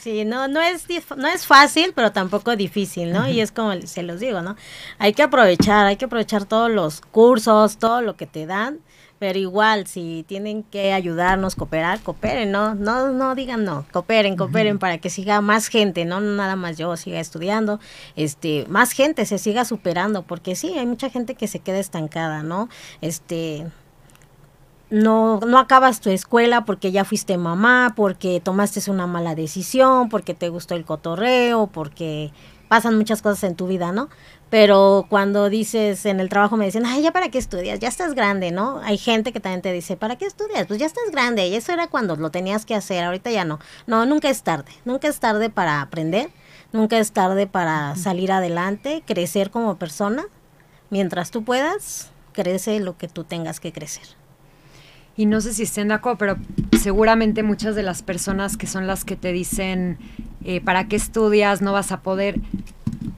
[0.01, 3.29] Sí, no, no es, no es fácil, pero tampoco difícil, ¿no?
[3.29, 4.55] Y es como se los digo, ¿no?
[4.97, 8.79] Hay que aprovechar, hay que aprovechar todos los cursos, todo lo que te dan
[9.21, 12.73] pero igual, si tienen que ayudarnos, cooperar, cooperen, ¿no?
[12.73, 16.19] No, no digan no, cooperen, cooperen para que siga más gente, ¿no?
[16.21, 17.79] No nada más yo siga estudiando,
[18.15, 22.41] este, más gente se siga superando, porque sí, hay mucha gente que se queda estancada,
[22.41, 22.67] ¿no?
[23.01, 23.67] Este,
[24.89, 30.33] no, no acabas tu escuela porque ya fuiste mamá, porque tomaste una mala decisión, porque
[30.33, 32.31] te gustó el cotorreo, porque
[32.71, 34.07] pasan muchas cosas en tu vida, ¿no?
[34.49, 38.15] Pero cuando dices en el trabajo me dicen, ay, ya para qué estudias, ya estás
[38.15, 38.79] grande, ¿no?
[38.85, 40.67] Hay gente que también te dice, ¿para qué estudias?
[40.67, 43.59] Pues ya estás grande, y eso era cuando lo tenías que hacer, ahorita ya no.
[43.87, 46.29] No, nunca es tarde, nunca es tarde para aprender,
[46.71, 50.23] nunca es tarde para salir adelante, crecer como persona.
[50.89, 54.05] Mientras tú puedas, crece lo que tú tengas que crecer.
[55.17, 56.37] Y no sé si estén de acuerdo, pero
[56.79, 59.97] seguramente muchas de las personas que son las que te dicen,
[60.43, 61.61] eh, ¿para qué estudias?
[61.61, 62.39] No vas a poder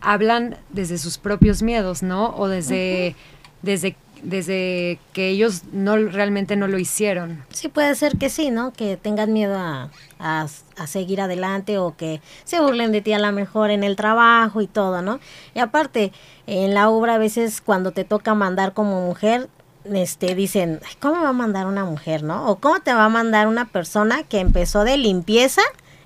[0.02, 2.36] hablan desde sus propios miedos, ¿no?
[2.36, 3.16] O desde,
[3.62, 7.44] desde desde que ellos no realmente no lo hicieron.
[7.50, 8.72] Sí, puede ser que sí, ¿no?
[8.72, 10.48] Que tengan miedo a, a,
[10.88, 14.68] seguir adelante o que se burlen de ti a lo mejor en el trabajo y
[14.68, 15.20] todo, ¿no?
[15.54, 16.14] Y aparte,
[16.48, 19.50] en la obra a veces cuando te toca mandar como mujer,
[19.84, 22.48] este, dicen, ¿cómo va a mandar una mujer, no?
[22.48, 25.62] O ¿cómo te va a mandar una persona que empezó de limpieza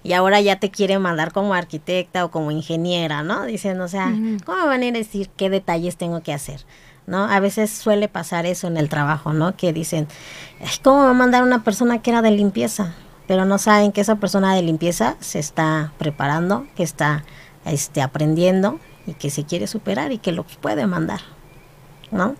[0.08, 3.44] y ahora ya te quiere mandar como arquitecta o como ingeniera, ¿no?
[3.44, 4.16] Dicen, o sea,
[4.46, 6.62] ¿cómo van a ir a decir qué detalles tengo que hacer?
[7.08, 7.26] ¿No?
[7.26, 9.58] A veces suele pasar eso en el trabajo, ¿no?
[9.58, 10.08] Que dicen,
[10.82, 12.96] ¿cómo va a mandar una persona que era de limpieza?
[13.28, 17.26] Pero no saben que esa persona de limpieza se está preparando, que está
[17.66, 21.20] este, aprendiendo y que se quiere superar y que lo puede mandar,
[22.12, 22.38] ¿no?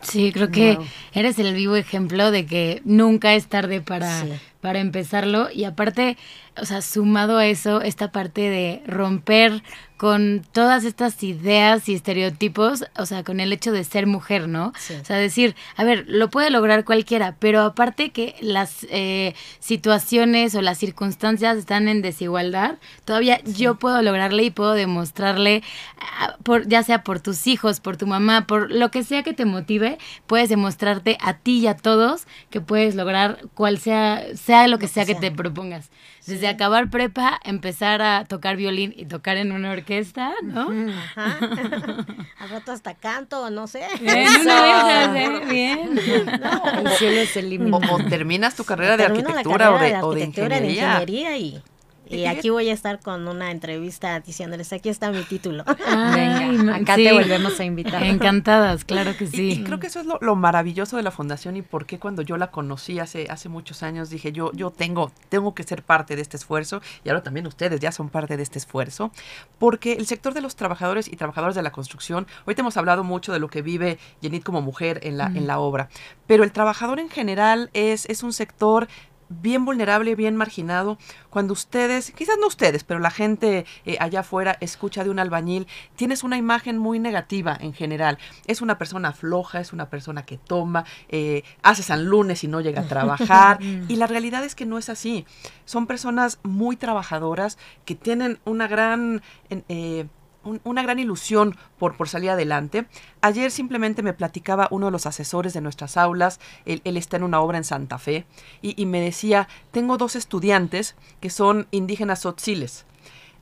[0.00, 0.78] Sí, creo que
[1.12, 4.22] eres el vivo ejemplo de que nunca es tarde para,
[4.64, 5.50] para empezarlo.
[5.52, 6.16] Y aparte,
[6.56, 9.62] o sea, sumado a eso, esta parte de romper
[10.04, 14.66] con todas estas ideas y estereotipos, o sea, con el hecho de ser mujer, ¿no?
[14.66, 20.54] O sea, decir, a ver, lo puede lograr cualquiera, pero aparte que las eh, situaciones
[20.56, 25.62] o las circunstancias están en desigualdad, todavía yo puedo lograrle y puedo demostrarle,
[25.98, 29.32] ah, por, ya sea por tus hijos, por tu mamá, por lo que sea que
[29.32, 34.68] te motive, puedes demostrarte a ti y a todos que puedes lograr cual sea, sea
[34.68, 35.88] lo que sea que te propongas.
[36.26, 40.68] Desde acabar prepa, empezar a tocar violín y tocar en una orquesta, ¿no?
[40.90, 41.38] Ajá.
[42.38, 43.86] Al rato hasta canto, no sé.
[44.00, 45.42] Bien, ¿eh?
[45.48, 45.98] bien.
[45.98, 47.76] el cielo es el límite.
[47.90, 51.62] O, terminas tu carrera de arquitectura o de, o de ingeniería y
[52.08, 55.64] y aquí voy a estar con una entrevista diciéndoles, aquí está mi título.
[56.14, 58.02] Venga, acá te volvemos a invitar.
[58.02, 59.52] Encantadas, claro que sí.
[59.52, 62.36] Y, creo que eso es lo, maravilloso de la fundación y por qué cuando yo
[62.36, 66.22] la conocí hace, hace muchos años dije, yo, yo tengo, tengo que ser parte de
[66.22, 69.10] este esfuerzo y ahora también ustedes ya son parte de este esfuerzo,
[69.58, 73.04] porque el sector de los trabajadores y trabajadoras de la construcción, hoy te hemos hablado
[73.04, 75.88] mucho de lo que vive Jenit como mujer en la, en la obra,
[76.26, 78.88] pero el trabajador en general es, es un sector
[79.28, 80.98] bien vulnerable, bien marginado.
[81.30, 85.66] Cuando ustedes, quizás no ustedes, pero la gente eh, allá afuera escucha de un albañil,
[85.96, 88.18] tienes una imagen muy negativa en general.
[88.46, 92.60] Es una persona floja, es una persona que toma, eh, hace San Lunes y no
[92.60, 93.58] llega a trabajar.
[93.88, 95.26] y la realidad es que no es así.
[95.64, 99.22] Son personas muy trabajadoras que tienen una gran...
[99.68, 100.06] Eh,
[100.44, 102.86] una gran ilusión por, por salir adelante.
[103.20, 107.40] Ayer simplemente me platicaba uno de los asesores de nuestras aulas, él, está en una
[107.40, 108.26] obra en Santa Fe,
[108.62, 112.86] y, me decía, tengo dos estudiantes que son indígenas tzotziles,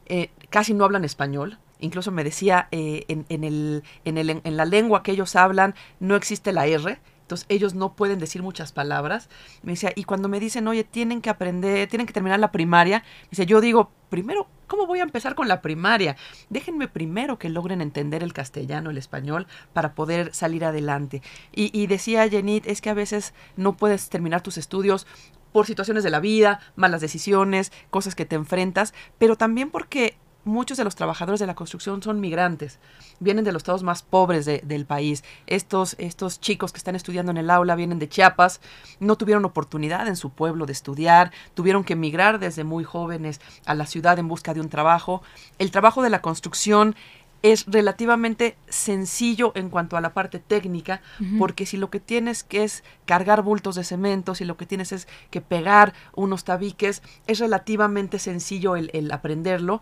[0.07, 4.57] eh, casi no hablan español, incluso me decía, eh, en, en, el, en, el, en
[4.57, 8.73] la lengua que ellos hablan no existe la R, entonces ellos no pueden decir muchas
[8.73, 9.29] palabras.
[9.63, 13.03] Me decía, y cuando me dicen, oye, tienen que aprender, tienen que terminar la primaria,
[13.31, 16.17] dice, yo digo, primero, ¿cómo voy a empezar con la primaria?
[16.51, 21.23] Déjenme primero que logren entender el castellano, el español, para poder salir adelante.
[21.53, 25.07] Y, decía Jenit, es que a veces no puedes terminar tus estudios
[25.53, 30.77] por situaciones de la vida, malas decisiones, cosas que te enfrentas, pero también porque muchos
[30.77, 32.79] de los trabajadores de la construcción son migrantes,
[33.21, 35.25] vienen de los estados más pobres del país.
[35.47, 38.61] Estos, estos chicos que están estudiando en el aula vienen de Chiapas,
[39.01, 43.75] no tuvieron oportunidad en su pueblo de estudiar, tuvieron que emigrar desde muy jóvenes a
[43.75, 45.23] la ciudad en busca de un trabajo.
[45.59, 46.97] El trabajo de la construcción
[47.43, 51.03] es relativamente sencillo en cuanto a la parte técnica,
[51.39, 54.93] porque si lo que tienes que es cargar bultos de cemento, si lo que tienes
[54.93, 59.81] es que pegar unos tabiques, es relativamente sencillo el, el aprenderlo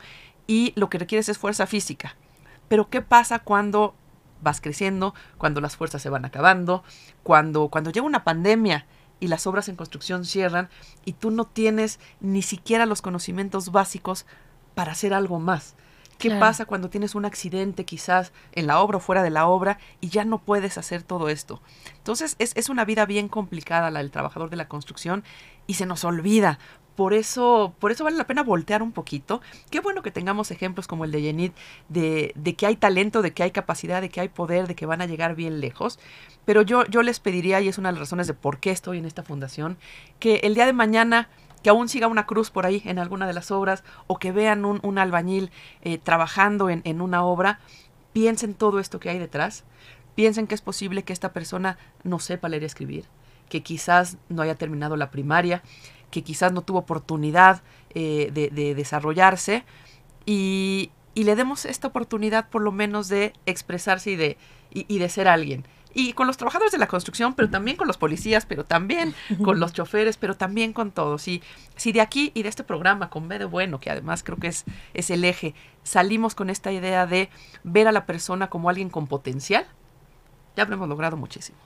[0.50, 2.16] y lo que requieres es fuerza física.
[2.66, 3.94] Pero ¿qué pasa cuando
[4.42, 6.82] vas creciendo, cuando las fuerzas se van acabando,
[7.22, 8.84] cuando, cuando llega una pandemia
[9.20, 10.68] y las obras en construcción cierran
[11.04, 14.26] y tú no tienes ni siquiera los conocimientos básicos
[14.74, 15.76] para hacer algo más?
[16.18, 19.78] ¿Qué pasa cuando tienes un accidente quizás en la obra o fuera de la obra
[20.02, 21.62] y ya no puedes hacer todo esto?
[21.96, 25.24] Entonces es, es una vida bien complicada la del trabajador de la construcción
[25.66, 26.58] y se nos olvida
[27.00, 29.40] por eso, por eso vale la pena voltear un poquito.
[29.70, 31.54] Qué bueno que tengamos ejemplos como el de Yenit,
[31.88, 34.84] de, de, que hay talento, de que hay capacidad, de que hay poder, de que
[34.84, 35.98] van a llegar bien lejos.
[36.44, 38.98] Pero yo, yo les pediría, y es una de las razones de por qué estoy
[38.98, 39.78] en esta fundación,
[40.18, 41.30] que el día de mañana
[41.62, 44.66] que aún siga una cruz por ahí en alguna de las obras o que vean
[44.66, 47.60] un, un albañil eh, trabajando en, en una obra,
[48.12, 49.64] piensen todo esto que hay detrás,
[50.14, 53.06] piensen que es posible que esta persona no sepa leer y escribir,
[53.50, 55.62] que quizás no haya terminado la primaria,
[56.10, 57.62] que quizás no tuvo oportunidad
[57.94, 59.64] eh, de, desarrollarse
[60.24, 64.16] y, le demos esta oportunidad por lo menos de expresarse y
[64.98, 65.66] de, ser alguien.
[65.92, 69.12] Y con los trabajadores de la construcción, pero también con los policías, pero también
[69.44, 71.28] con los choferes, pero también con todos.
[71.28, 71.42] Y
[71.76, 74.46] si de aquí y de este programa, con B de Bueno, que además creo que
[74.46, 77.28] es, es el eje, salimos con esta idea de
[77.64, 79.66] ver a la persona como alguien con potencial,
[80.56, 81.58] ya habremos logrado muchísimo.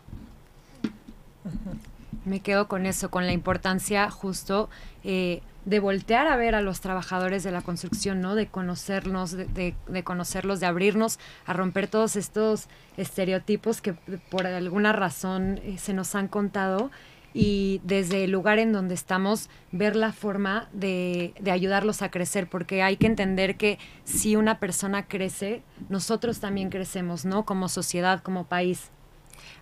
[2.25, 4.71] Me quedo con eso, con la importancia justo
[5.03, 8.35] eh, de voltear a ver a los trabajadores de la construcción, ¿no?
[8.35, 9.75] De conocernos, de,
[10.05, 13.95] conocerlos, de abrirnos a romper todos estos estereotipos que
[14.31, 16.91] por alguna razón eh, se nos han contado
[17.33, 22.49] y desde el lugar en donde estamos ver la forma de, de, ayudarlos a crecer,
[22.49, 27.45] porque hay que entender que si una persona crece, nosotros también crecemos, ¿no?
[27.45, 28.93] Como sociedad, como país.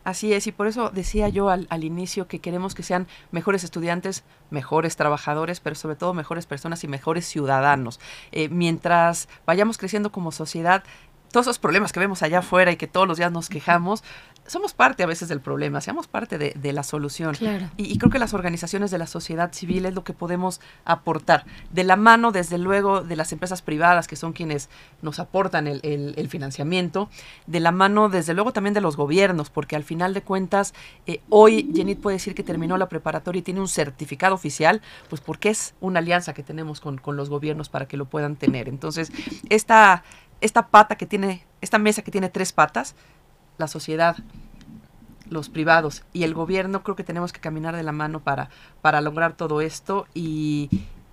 [0.05, 3.62] Así es, y por eso decía yo al, al, inicio que queremos que sean mejores
[3.62, 8.00] estudiantes, mejores trabajadores, pero sobre todo mejores personas y mejores ciudadanos.
[8.32, 10.82] Eh, mientras vayamos creciendo como sociedad,
[11.33, 14.05] todos esos problemas que vemos allá afuera y que todos los días nos quejamos,
[14.47, 17.35] somos parte a veces del problema, seamos parte de, la solución.
[17.76, 21.45] Y, creo que las organizaciones de la sociedad civil es lo que podemos aportar.
[21.70, 24.68] De la mano, desde luego, de las empresas privadas, que son quienes
[25.01, 27.09] nos aportan el, financiamiento.
[27.47, 30.74] De la mano, desde luego, también de los gobiernos, porque al final de cuentas,
[31.07, 35.20] eh, hoy Jenit puede decir que terminó la preparatoria y tiene un certificado oficial, pues
[35.20, 38.68] porque es una alianza que tenemos con, con los gobiernos para que lo puedan tener.
[38.68, 39.12] Entonces,
[39.49, 40.03] esta,
[40.43, 42.95] esta pata que tiene, esta mesa que tiene tres patas,
[43.59, 44.16] la sociedad,
[45.28, 48.51] los privados y el gobierno, creo que tenemos que caminar de la mano para,
[48.82, 50.07] para lograr todo esto.
[50.14, 50.68] Y,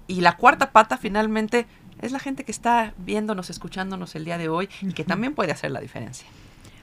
[0.07, 1.67] y la cuarta pata finalmente
[2.01, 5.51] es la gente que está viéndonos, escuchándonos el día de hoy y que también puede
[5.51, 6.27] hacer la diferencia.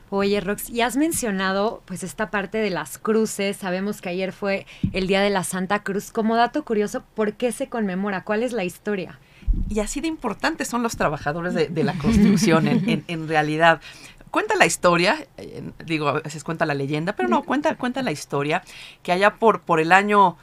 [0.09, 3.57] Oye, Rox, y has mencionado pues esta parte de las cruces.
[3.57, 6.13] Sabemos que ayer fue el Día de la Santa Cruz.
[6.13, 8.23] Como dato curioso, ¿por qué se conmemora?
[8.23, 9.19] ¿Cuál es la historia?
[9.69, 13.81] Y así de importantes son los trabajadores de, la construcción en, realidad
[14.31, 15.27] cuenta la historia,
[15.87, 18.63] digo, a veces cuenta la leyenda, pero no, cuenta, cuenta la historia
[19.03, 20.37] que allá por, por el año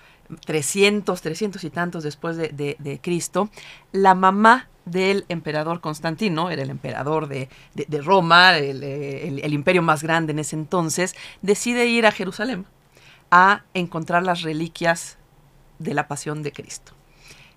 [0.45, 3.49] 300, 300 y tantos después de, Cristo,
[3.91, 7.49] la mamá del emperador Constantino, era el emperador de,
[8.04, 12.66] Roma, el, imperio más grande en ese entonces, decide ir a Jerusalén
[13.32, 15.18] a encontrar las reliquias
[15.80, 16.93] de la pasión de Cristo.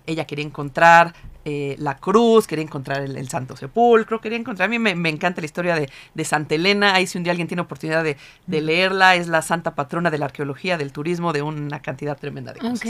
[0.07, 1.13] Ella quería encontrar
[1.49, 5.45] eh, la cruz, quería encontrar el, Santo Sepulcro, quería encontrar, a mí me, encanta la
[5.45, 9.41] historia de, Santa Elena, ahí si un día alguien tiene oportunidad de, leerla, es la
[9.41, 12.89] santa patrona de la arqueología, del turismo, de una cantidad tremenda de cosas.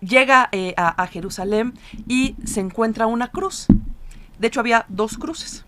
[0.00, 1.74] Llega eh, a, Jerusalén
[2.06, 3.66] y se encuentra una cruz.
[4.38, 5.64] De hecho, había dos cruces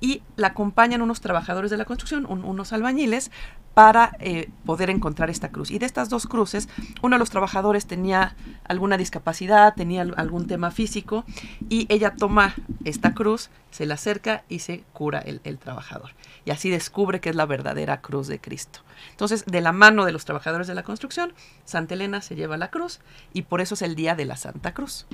[0.00, 3.30] y la acompañan unos trabajadores de la construcción, unos albañiles,
[3.74, 5.70] para eh, poder encontrar esta cruz.
[5.70, 6.68] Y de estas dos cruces,
[7.02, 11.24] uno de los trabajadores tenía alguna discapacidad, tenía algún tema físico,
[11.68, 12.54] y ella toma
[12.84, 16.10] esta cruz, se la acerca y se cura el, el trabajador.
[16.44, 18.80] Y así descubre que es la verdadera cruz de Cristo.
[19.12, 21.32] Entonces, de la mano de los trabajadores de la construcción,
[21.64, 23.00] Santa Elena se lleva la cruz
[23.32, 25.06] y por eso es el Día de la Santa Cruz.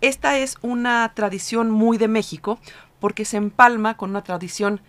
[0.00, 2.60] Esta es una tradición muy de México
[3.04, 4.80] porque se empalma con una tradición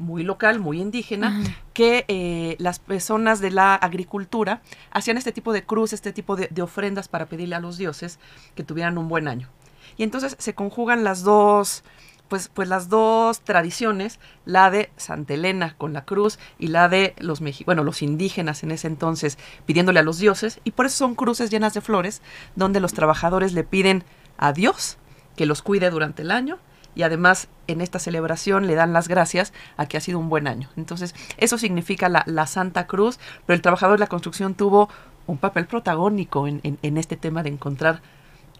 [0.00, 1.44] muy local, muy indígena,
[1.74, 6.50] que eh, las personas de la agricultura hacían este tipo de cruz, este tipo de,
[6.60, 8.18] ofrendas para pedirle a los dioses
[8.56, 9.48] que tuvieran un buen año.
[9.96, 11.84] Y entonces se conjugan las dos,
[12.26, 17.14] pues, pues las dos tradiciones, la de Santa Elena con la cruz y la de
[17.18, 21.14] los bueno, los indígenas en ese entonces pidiéndole a los dioses, y por eso son
[21.14, 22.22] cruces llenas de flores,
[22.56, 24.02] donde los trabajadores le piden
[24.36, 24.98] a Dios
[25.36, 26.58] que los cuide durante el año
[26.96, 30.48] y además en esta celebración le dan las gracias a que ha sido un buen
[30.48, 30.70] año.
[30.76, 34.88] Entonces, eso significa la, Santa Cruz, pero el trabajador de la construcción tuvo
[35.26, 38.00] un papel protagónico en, este tema de encontrar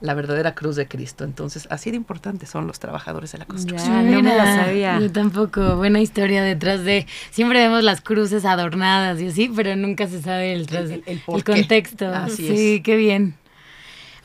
[0.03, 1.25] la verdadera cruz de Cristo.
[1.25, 4.11] Entonces, así de importantes son los trabajadores de la construcción.
[4.11, 5.01] no me la sabía.
[5.01, 5.77] Yo tampoco.
[5.77, 7.07] Buena historia detrás de.
[7.31, 12.09] Siempre vemos las cruces adornadas y así, pero nunca se sabe el, el, contexto.
[12.09, 13.35] Así sí, qué bien.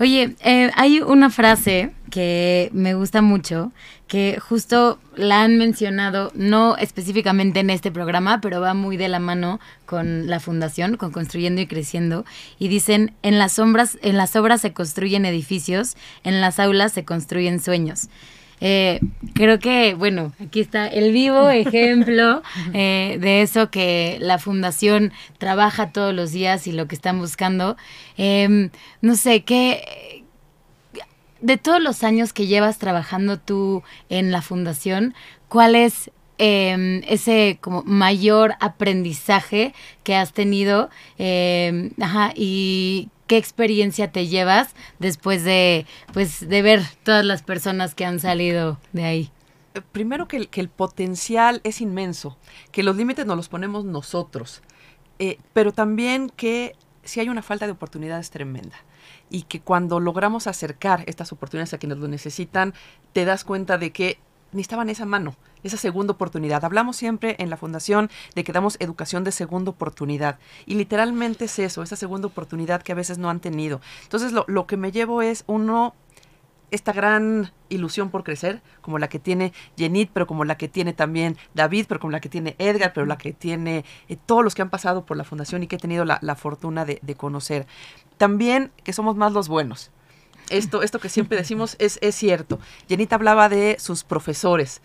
[0.02, 3.72] Oye, eh, hay una frase que me gusta mucho,
[4.08, 9.20] que justo la han mencionado, no específicamente en este programa, pero va muy de la
[9.20, 12.26] mano con la fundación, con Construyendo y Creciendo,
[12.60, 17.04] y dicen, en las, sombras, en las obras se construyen edificios, en las aulas se
[17.04, 18.10] construyen sueños.
[18.64, 19.00] Eh,
[19.34, 22.44] creo que, bueno, aquí está el vivo ejemplo
[22.74, 27.76] eh, de eso que la fundación trabaja todos los días y lo que están buscando.
[28.18, 28.70] Em,
[29.02, 30.22] no sé, ¿qué,
[31.42, 35.14] de todos los años que llevas trabajando tú en la fundación,
[35.50, 39.74] ¿cuál es em, ese como mayor aprendizaje
[40.04, 40.90] que has tenido?
[41.18, 47.96] Em, ajá, y qué experiencia te llevas después de, pues, de ver todas las personas
[47.96, 49.32] que han salido de ahí.
[49.92, 52.38] Primero que el, que el potencial es inmenso,
[52.72, 54.62] que los límites nos los ponemos nosotros,
[55.18, 58.76] eh, pero también que si hay una falta de oportunidades tremenda
[59.32, 62.74] y que cuando logramos acercar estas oportunidades a quienes lo necesitan,
[63.14, 64.20] te das cuenta de que
[64.52, 66.66] necesitaban esa mano, esa segunda oportunidad.
[66.66, 70.40] Hablamos siempre en la fundación de que damos educación de segunda oportunidad.
[70.66, 73.80] Y literalmente es eso, esa segunda oportunidad que a veces no han tenido.
[74.04, 75.96] Entonces lo, lo que me llevo es uno,
[76.72, 80.94] esta gran ilusión por crecer, como la que tiene Jenit, pero como la que tiene
[80.94, 84.56] también David, pero como la que tiene Edgar, pero la que tiene eh, todos los
[84.56, 87.16] que han pasado por la fundación y que he tenido la, la fortuna de, de,
[87.16, 87.68] conocer.
[88.18, 89.92] También que somos más los buenos.
[90.50, 92.60] Esto, esto que siempre decimos es, es cierto.
[92.88, 94.82] Jenit hablaba de sus profesores.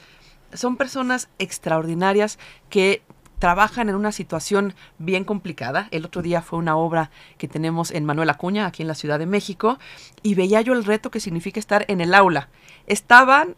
[0.53, 3.03] Son personas extraordinarias que
[3.39, 5.89] trabajan en una situación bien complicada.
[5.91, 9.19] El otro día fue una obra que tenemos en Manuel Acuña, aquí en la Ciudad
[9.19, 9.79] de México,
[10.23, 12.49] y veía yo el reto que significa estar en el aula.
[12.87, 13.57] Estaban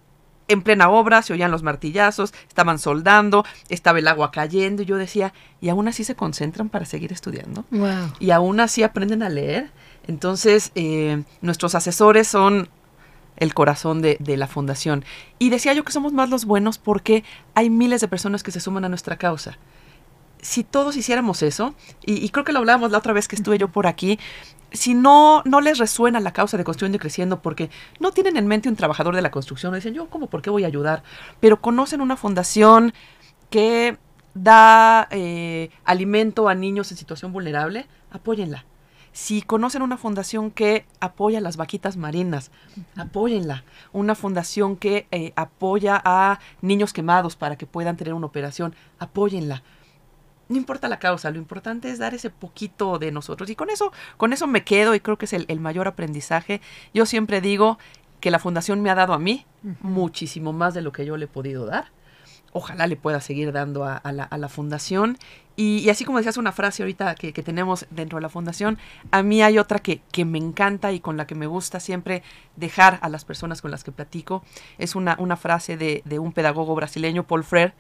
[0.49, 4.97] en plena obra, se oían los martillazos, estaban soldando, estaba el agua cayendo, y yo
[4.97, 7.65] decía, y aún así se concentran para seguir estudiando.
[7.71, 8.15] Wow.
[8.19, 9.71] Y aún así aprenden a leer.
[10.07, 12.71] Entonces, eh, nuestros asesores son
[13.39, 15.05] el corazón de, de, la fundación.
[15.39, 17.25] Y decía yo que somos más los buenos porque
[17.55, 19.59] hay miles de personas que se suman a nuestra causa.
[20.41, 21.75] Si todos hiciéramos eso,
[22.05, 24.19] y, creo que lo hablábamos la otra vez que estuve yo por aquí,
[24.71, 28.47] si no, no les resuena la causa de Construyendo y Creciendo porque no tienen en
[28.47, 30.29] mente un trabajador de la construcción, dicen yo, ¿cómo?
[30.29, 31.03] ¿Por qué voy a ayudar?
[31.41, 32.93] Pero conocen una fundación
[33.51, 33.99] que
[34.35, 38.65] da eh, alimento a niños en situación vulnerable, apóyenla
[39.19, 42.53] si conocen una fundación que apoya las vaquitas marinas,
[42.95, 43.65] apóyenla.
[43.93, 49.65] Una fundación que eh, apoya a niños quemados para que puedan tener una operación, apóyenla.
[50.49, 53.51] No importa la causa, lo importante es dar ese poquito de nosotros.
[53.51, 56.61] Y con eso, con eso me quedo y creo que es el, el mayor aprendizaje.
[56.95, 57.81] Yo siempre digo
[58.21, 59.77] que la fundación me ha dado a mí uh -huh.
[59.81, 61.91] muchísimo más de lo que yo le he podido dar
[62.53, 65.19] ojalá le pueda seguir dando a, a, la, a la, fundación.
[65.57, 68.79] Y, y, así como decías una frase ahorita que, que, tenemos dentro de la fundación,
[69.11, 72.23] a mí hay otra que, que, me encanta y con la que me gusta siempre
[72.57, 74.45] dejar a las personas con las que platico.
[74.79, 77.75] Es una, una frase de, de un pedagogo brasileño, Paul Freire,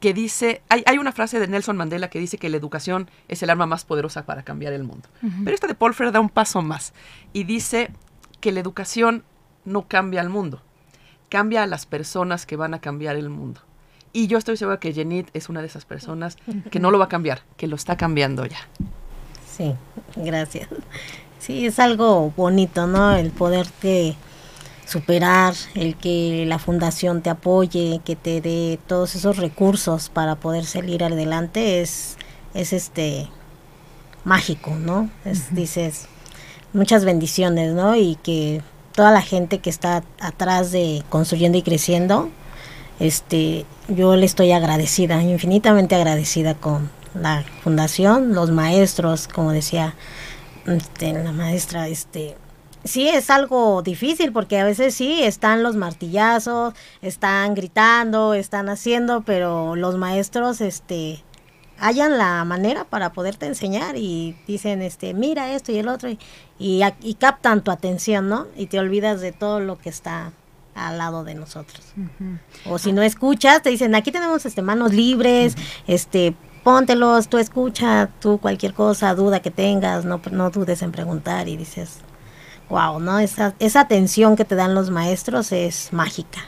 [0.00, 3.42] que dice, hay, hay, una frase de Nelson Mandela que dice que la educación es
[3.42, 5.08] el arma más poderosa para cambiar el mundo.
[5.22, 5.44] Uh -huh.
[5.44, 6.92] Pero esta de Paul Freire da un paso más
[7.32, 7.90] y dice
[8.40, 9.22] que la educación
[9.64, 10.60] no cambia al mundo,
[11.28, 13.60] cambia a las personas que van a cambiar el mundo.
[14.12, 16.36] Y yo estoy segura que Jenit es una de esas personas
[16.70, 18.58] que no lo va a cambiar, que lo está cambiando ya.
[19.56, 19.74] Sí,
[20.16, 20.68] gracias.
[21.38, 23.16] Sí, es algo bonito, ¿no?
[23.16, 24.16] El poderte
[24.86, 30.64] superar, el que la fundación te apoye, que te dé todos esos recursos para poder
[30.64, 32.16] salir adelante es,
[32.54, 33.28] es este
[34.24, 35.10] mágico, ¿no?
[35.24, 35.50] Es, uh -huh.
[35.50, 36.06] Dices,
[36.72, 37.96] muchas bendiciones, ¿no?
[37.96, 38.62] Y que
[38.94, 42.28] toda la gente que está atrás de construyendo y creciendo,
[43.00, 49.94] este, yo le estoy agradecida, infinitamente agradecida con la fundación, los maestros, como decía
[50.66, 52.36] este, la maestra, este,
[52.84, 59.22] sí es algo difícil porque a veces sí están los martillazos, están gritando, están haciendo,
[59.22, 61.22] pero los maestros, este,
[61.78, 66.18] hallan la manera para poderte enseñar y dicen, este, mira esto y el otro y,
[66.58, 68.46] y, y captan tu atención, ¿no?
[68.56, 70.32] Y te olvidas de todo lo que está
[70.74, 71.84] al lado de nosotros.
[71.96, 72.38] Uh -huh.
[72.66, 75.82] O si no escuchas, te dicen, aquí tenemos este manos libres, uh -huh.
[75.86, 81.48] este póntelos, tú escucha, tú cualquier cosa, duda que tengas, no, no dudes en preguntar
[81.48, 81.98] y dices,
[82.68, 83.18] wow, ¿no?
[83.18, 86.40] Esa, esa atención que te dan los maestros es mágica.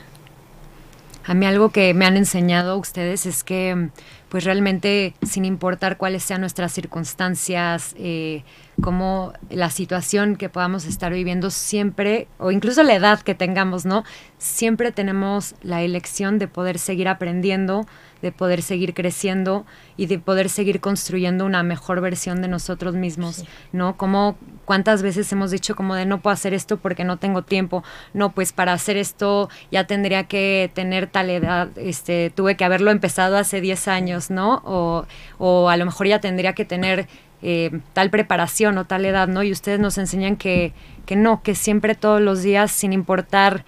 [1.27, 3.89] A mí algo que me han enseñado ustedes es que,
[4.29, 8.45] pues realmente, sin importar cuáles sean nuestras circunstancias, eh,
[8.83, 14.05] como la situación que podamos estar viviendo siempre, o incluso la edad que tengamos, ¿no?
[14.39, 17.87] Siempre tenemos la elección de poder seguir aprendiendo,
[18.21, 19.67] de poder seguir creciendo
[19.97, 23.49] y de poder seguir construyendo una mejor versión de nosotros mismos, sí.
[23.73, 23.97] ¿no?
[23.97, 27.85] Como cuántas veces hemos dicho como de no puedo hacer esto porque no tengo tiempo,
[28.15, 32.91] no, pues para hacer esto ya tendría que tener tal edad, este, tuve que haberlo
[32.91, 34.63] empezado hace 10 años, ¿no?
[34.65, 35.07] O,
[35.39, 37.07] o a lo mejor ya tendría que tener
[37.47, 39.43] eh, tal preparación o tal edad, ¿no?
[39.43, 40.73] Y ustedes nos enseñan que,
[41.05, 43.67] que no, que siempre todos los días, sin importar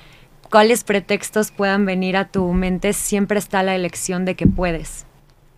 [0.51, 5.05] cuáles pretextos puedan venir a tu mente, siempre está la elección de que puedes.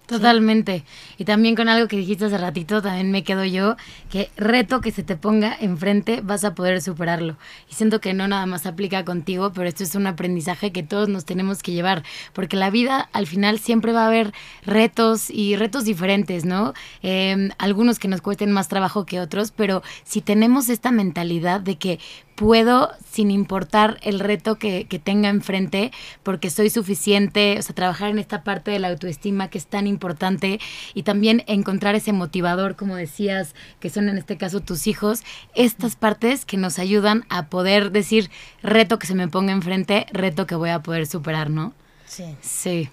[0.08, 0.86] Totalmente.
[1.18, 3.76] Y también con algo que dijiste hace ratito, también me quedo yo,
[4.08, 7.36] que reto que se te ponga enfrente, vas a poder superarlo.
[7.70, 11.10] Y siento que no nada más aplica contigo, pero esto es un aprendizaje que todos
[11.10, 14.32] nos tenemos que llevar, porque la vida al final siempre va a haber
[14.64, 16.72] retos y retos diferentes, ¿no?
[17.02, 21.76] Eh, algunos que nos cuesten más trabajo que otros, pero si tenemos esta mentalidad de
[21.76, 22.00] que
[22.38, 25.90] puedo sin importar el reto que, que, tenga enfrente,
[26.22, 29.88] porque soy suficiente, o sea, trabajar en esta parte de la autoestima que es tan
[29.88, 30.60] importante
[30.94, 35.24] y también encontrar ese motivador, como decías, que son en este caso tus hijos,
[35.56, 38.30] estas partes que nos ayudan a poder decir,
[38.62, 41.72] reto que se me ponga enfrente, reto que voy a poder superar, ¿no?
[42.06, 42.36] Sí.
[42.40, 42.88] Sí.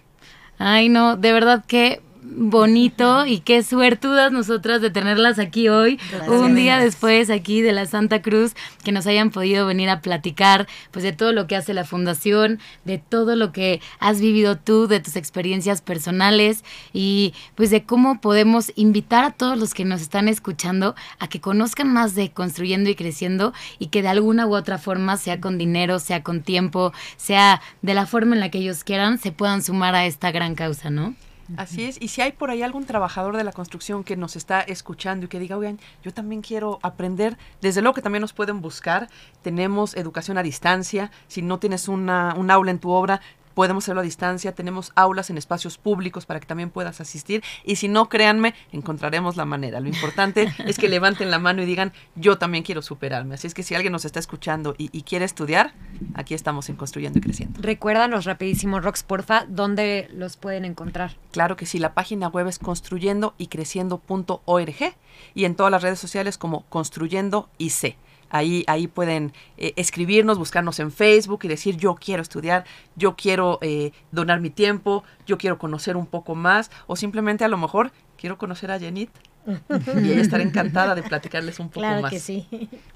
[0.57, 2.01] Ay, no, de verdad que
[2.36, 7.86] bonito y qué suertudas nosotras de tenerlas aquí hoy, un día después aquí de la
[7.86, 8.53] Santa Cruz,
[8.84, 12.59] que nos hayan podido venir a platicar pues de todo lo que hace la fundación,
[12.84, 16.63] de todo lo que has vivido tú, de tus experiencias personales
[16.93, 21.41] y pues de cómo podemos invitar a todos los que nos están escuchando a que
[21.41, 25.57] conozcan más de construyendo y creciendo y que de alguna u otra forma, sea con
[25.57, 29.61] dinero, sea con tiempo, sea de la forma en la que ellos quieran, se puedan
[29.61, 31.15] sumar a esta gran causa, ¿no?
[31.57, 34.61] Así es, y si hay por ahí algún trabajador de la construcción que nos está
[34.61, 38.61] escuchando y que diga, oigan, yo también quiero aprender, desde luego que también nos pueden
[38.61, 39.09] buscar,
[39.43, 43.21] tenemos educación a distancia, si no tienes una, un aula en tu obra,
[43.55, 47.77] podemos hacerlo a distancia, tenemos aulas en espacios públicos para que también puedas asistir y
[47.77, 49.79] si no, créanme, encontraremos la manera.
[49.79, 53.35] Lo importante es que levanten la mano y digan, yo también quiero superarme.
[53.35, 55.73] Así es que si alguien nos está escuchando y, y quiere estudiar,
[56.13, 57.59] aquí estamos en Construyendo y Creciendo.
[57.61, 61.15] Recuérdanos rapidísimo, Rox, porfa, ¿dónde los pueden encontrar?
[61.31, 64.95] Claro que sí, la página web es construyendo y creciendo.org
[65.33, 67.95] y en todas las redes sociales como Construyendo IC.
[68.30, 72.65] Ahí, ahí pueden eh, escribirnos, buscarnos en Facebook y decir yo quiero estudiar,
[72.95, 77.47] yo quiero eh, donar mi tiempo, yo quiero conocer un poco más o simplemente a
[77.47, 77.91] lo mejor
[78.26, 79.11] quiero conocer a Jenit
[79.47, 82.11] y ella estará encantada de platicarles un poco claro más.
[82.11, 82.47] que sí.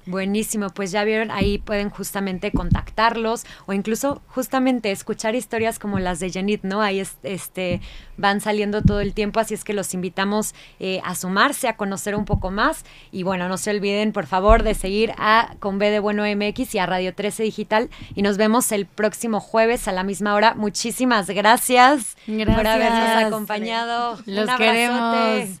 [0.06, 6.18] Buenísimo, pues ya vieron, ahí pueden justamente contactarlos o incluso justamente escuchar historias como las
[6.18, 6.82] de Janit, ¿no?
[6.82, 7.80] Ahí es, este,
[8.16, 12.16] van saliendo todo el tiempo, así es que los invitamos eh, a sumarse, a conocer
[12.16, 15.90] un poco más y bueno, no se olviden por favor de seguir a Con B
[15.90, 19.92] de Bueno MX y a Radio 13 Digital y nos vemos el próximo jueves a
[19.92, 20.54] la misma hora.
[20.54, 22.56] Muchísimas gracias, Gracias.
[22.56, 24.16] por habernos acompañado.
[24.26, 24.64] Los Un abrazote.
[24.64, 25.14] queremos.
[25.20, 25.60] Adiós.